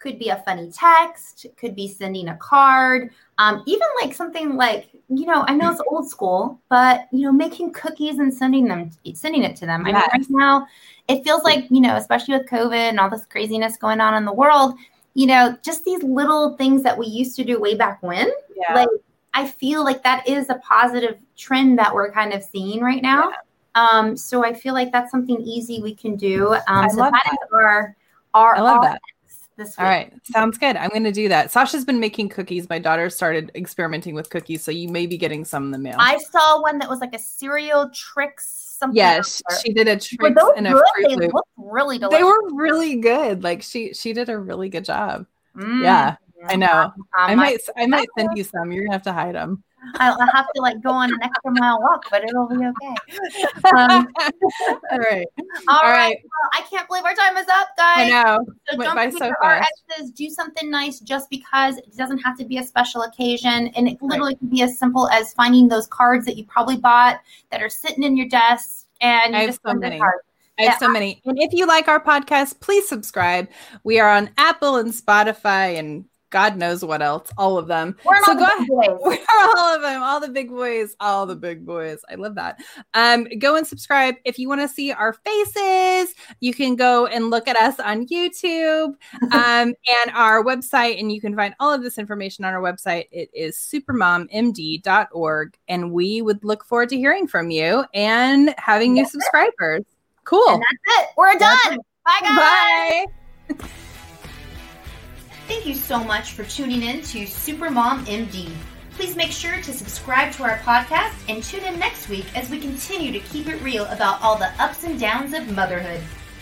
could 0.06 0.20
be 0.20 0.30
a 0.30 0.44
funny 0.46 0.72
text, 0.72 1.48
could 1.58 1.76
be 1.76 1.88
sending 1.88 2.28
a 2.28 2.38
card, 2.38 3.10
um, 3.40 3.64
even 3.66 3.88
like 4.00 4.14
something 4.14 4.56
like, 4.56 4.90
you 5.10 5.26
know, 5.26 5.44
I 5.48 5.56
know 5.56 5.72
it's 5.72 5.82
old 5.90 6.08
school, 6.08 6.60
but 6.70 7.08
you 7.12 7.24
know, 7.24 7.32
making 7.32 7.74
cookies 7.74 8.20
and 8.20 8.32
sending 8.32 8.68
them, 8.68 8.92
sending 9.16 9.44
it 9.44 9.56
to 9.58 9.66
them. 9.66 9.84
Yes. 9.88 9.96
I 9.96 10.18
mean, 10.18 10.22
right 10.22 10.30
now 10.30 10.68
it 11.08 11.24
feels 11.24 11.44
like, 11.44 11.66
you 11.72 11.82
know, 11.82 11.96
especially 11.96 12.38
with 12.38 12.48
COVID 12.48 12.74
and 12.74 13.00
all 13.00 13.10
this 13.10 13.26
craziness 13.26 13.78
going 13.78 14.00
on 14.00 14.14
in 14.14 14.26
the 14.26 14.34
world, 14.34 14.76
you 15.16 15.26
know, 15.26 15.58
just 15.64 15.84
these 15.84 16.04
little 16.04 16.56
things 16.58 16.84
that 16.84 16.96
we 16.96 17.08
used 17.08 17.36
to 17.38 17.44
do 17.44 17.60
way 17.60 17.74
back 17.74 18.04
when. 18.04 18.30
Yeah. 18.56 18.76
Like 18.76 18.90
I 19.34 19.48
feel 19.48 19.84
like 19.84 20.04
that 20.04 20.28
is 20.28 20.50
a 20.50 20.56
positive 20.56 21.18
trend 21.36 21.80
that 21.80 21.94
we're 21.94 22.12
kind 22.12 22.34
of 22.34 22.44
seeing 22.44 22.82
right 22.82 23.02
now. 23.02 23.30
Yeah. 23.30 23.36
Um, 23.76 24.16
so 24.16 24.46
I 24.46 24.54
feel 24.54 24.74
like 24.74 24.92
that's 24.92 25.12
something 25.12 25.42
easy 25.42 25.82
we 25.82 25.96
can 25.96 26.16
do. 26.16 26.54
Um, 26.54 26.62
I 26.68 26.88
so 26.90 27.00
love 27.00 27.12
that, 27.14 27.22
that 27.26 27.34
is 27.34 27.54
our 27.54 27.96
our 28.34 28.56
I 28.58 28.62
love 28.62 28.82
that. 28.84 29.02
This 29.58 29.78
All 29.80 29.86
right, 29.86 30.12
sounds 30.24 30.58
good. 30.58 30.76
I'm 30.76 30.90
going 30.90 31.06
to 31.06 31.14
do 31.14 31.30
that. 31.30 31.50
Sasha's 31.50 31.86
been 31.86 32.02
making 32.02 32.28
cookies. 32.28 32.68
My 32.70 32.78
daughter 32.78 33.10
started 33.10 33.52
experimenting 33.56 34.14
with 34.14 34.30
cookies, 34.30 34.62
so 34.64 34.70
you 34.70 34.90
may 34.90 35.06
be 35.06 35.18
getting 35.18 35.46
some 35.46 35.66
in 35.66 35.72
the 35.72 35.78
mail. 35.78 35.96
I 35.98 36.18
saw 36.18 36.62
one 36.62 36.78
that 36.80 36.90
was 36.90 37.00
like 37.00 37.16
a 37.16 37.20
cereal 37.20 37.90
tricks 37.94 38.66
something. 38.78 38.96
Yes, 38.96 39.42
she 39.64 39.74
did 39.74 39.88
a 39.88 39.98
trick 39.98 40.36
and 40.58 40.68
a 40.68 40.72
good? 40.72 40.84
fruit 40.96 41.20
they 41.20 41.28
loop. 41.28 41.44
really 41.58 41.98
delicious. 41.98 42.20
They 42.20 42.24
were 42.24 42.54
really 42.54 42.96
good. 42.98 43.44
Like 43.44 43.62
she 43.62 43.94
she 43.94 44.14
did 44.14 44.30
a 44.30 44.38
really 44.38 44.70
good 44.70 44.86
job. 44.86 45.26
Mm. 45.56 45.84
Yeah, 45.84 46.16
I 46.46 46.56
know. 46.56 46.92
Um, 46.94 47.06
I 47.14 47.36
might 47.36 47.60
I 47.78 47.86
might 47.88 48.08
send 48.18 48.38
you 48.38 48.44
some. 48.44 48.72
You're 48.72 48.86
gonna 48.86 48.96
have 48.96 49.04
to 49.04 49.14
hide 49.14 49.36
them. 49.36 49.64
I'll, 49.96 50.18
I'll, 50.20 50.32
have 50.32 50.48
to 50.56 50.62
like 50.62 50.82
go 50.82 50.90
on 50.90 51.12
an 51.12 51.20
extra 51.22 51.52
mile 51.52 51.80
walk, 51.82 52.06
but 52.10 52.24
it'll 52.24 52.48
be 52.48 52.56
okay. 52.56 53.46
Um, 53.76 54.08
all 54.92 55.00
right. 55.00 55.26
all, 55.68 55.78
all 55.78 55.84
right. 55.84 55.98
right. 55.98 56.18
Well, 56.24 56.50
I 56.54 56.62
can't 56.70 56.88
believe 56.88 57.04
our 57.04 57.14
time 57.14 57.38
is 57.38 57.48
up, 57.48 57.70
guys. 57.78 57.98
I 57.98 58.10
know. 58.10 58.46
So 58.70 58.78
Went 58.78 58.96
don't 58.96 59.12
so 59.12 59.32
fast. 59.42 59.72
Extras, 59.90 60.12
do 60.12 60.30
something 60.30 60.70
nice 60.70 61.00
just 61.00 61.30
because 61.30 61.78
it 61.78 61.96
doesn't 61.98 62.20
have 62.20 62.38
to 62.38 62.46
be 62.46 62.58
a 62.58 62.64
special 62.64 63.04
occasion. 63.04 63.68
And 63.70 63.88
it 63.88 64.02
literally 64.02 64.34
right. 64.34 64.40
can 64.40 64.50
be 64.50 64.62
as 64.62 64.78
simple 64.78 65.10
as 65.10 65.34
finding 65.34 65.68
those 65.68 65.88
cards 65.88 66.26
that 66.26 66.38
you 66.38 66.46
probably 66.46 66.78
bought 66.78 67.22
that 67.52 67.62
are 67.62 67.70
sitting 67.70 68.04
in 68.04 68.16
your 68.18 68.28
desk 68.28 68.86
and 69.02 69.34
you 69.34 69.40
I 69.40 69.46
just 69.48 69.60
have 69.66 69.74
so 69.74 69.80
many. 69.80 70.02
I 70.58 70.64
have 70.64 70.74
yeah. 70.74 70.78
so 70.78 70.90
many. 70.90 71.22
And 71.26 71.38
if 71.40 71.54
you 71.54 71.66
like 71.66 71.88
our 71.88 72.00
podcast, 72.00 72.60
please 72.60 72.88
subscribe. 72.88 73.50
We 73.84 74.00
are 74.00 74.10
on 74.10 74.30
Apple 74.38 74.78
and 74.78 74.92
Spotify 74.92 75.78
and 75.78 76.06
God 76.36 76.58
knows 76.58 76.84
what 76.84 77.02
else, 77.02 77.32
all 77.38 77.58
of 77.58 77.68
them. 77.68 77.96
We're 78.04 78.22
so 78.26 78.36
go 78.36 78.44
ahead. 78.44 78.68
We're 79.00 79.18
all 79.40 79.74
of 79.74 79.82
them, 79.82 80.04
all 80.04 80.20
the 80.20 80.28
big 80.28 80.50
boys, 80.50 80.94
all 81.00 81.26
the 81.26 81.38
big 81.38 81.66
boys. 81.66 82.00
I 82.10 82.16
love 82.16 82.36
that. 82.36 82.60
Um, 82.94 83.24
go 83.40 83.56
and 83.56 83.66
subscribe 83.66 84.16
if 84.26 84.38
you 84.38 84.50
want 84.50 84.60
to 84.60 84.68
see 84.68 84.92
our 84.92 85.14
faces. 85.14 86.14
You 86.42 86.54
can 86.54 86.76
go 86.76 87.06
and 87.06 87.30
look 87.30 87.48
at 87.48 87.56
us 87.56 87.80
on 87.80 88.06
YouTube 88.08 88.96
um, 89.32 89.32
and 89.32 90.12
our 90.14 90.44
website, 90.44 91.00
and 91.00 91.10
you 91.10 91.22
can 91.22 91.38
find 91.38 91.56
all 91.62 91.72
of 91.72 91.82
this 91.82 91.98
information 91.98 92.44
on 92.44 92.54
our 92.54 92.62
website. 92.62 93.06
It 93.14 93.30
is 93.34 93.56
supermommd.org, 93.56 95.58
and 95.70 95.92
we 95.94 96.22
would 96.22 96.44
look 96.44 96.66
forward 96.66 96.90
to 96.90 96.98
hearing 96.98 97.28
from 97.28 97.50
you 97.50 97.86
and 97.94 98.54
having 98.58 98.92
new 98.92 99.08
subscribers. 99.08 99.86
Cool. 100.26 100.50
And 100.50 100.62
that's 100.62 101.00
it. 101.00 101.08
We're 101.16 101.40
done. 101.40 101.78
Bye, 102.04 102.20
guys. 102.20 103.06
Bye. 103.58 103.70
Thank 105.48 105.68
you 105.68 105.76
so 105.76 106.04
much 106.04 106.32
for 106.32 106.44
tuning 106.44 106.82
in 106.82 107.04
to 107.04 107.20
Supermom 107.26 108.06
MD. 108.06 108.52
Please 108.94 109.16
make 109.16 109.32
sure 109.32 109.58
to 109.58 109.74
subscribe 109.74 110.32
to 110.34 110.44
our 110.44 110.58
podcast 110.60 111.14
and 111.30 111.44
tune 111.44 111.64
in 111.64 111.78
next 111.78 112.10
week 112.10 112.26
as 112.36 112.50
we 112.50 112.60
continue 112.60 113.12
to 113.12 113.20
keep 113.20 113.48
it 113.48 113.62
real 113.62 113.86
about 113.86 114.22
all 114.24 114.38
the 114.38 114.50
ups 114.60 114.84
and 114.86 115.00
downs 115.00 115.34
of 115.36 115.52
motherhood. 115.52 116.02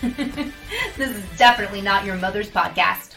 this 0.96 1.10
is 1.10 1.22
definitely 1.36 1.82
not 1.82 2.06
your 2.06 2.16
mother's 2.16 2.48
podcast. 2.48 3.13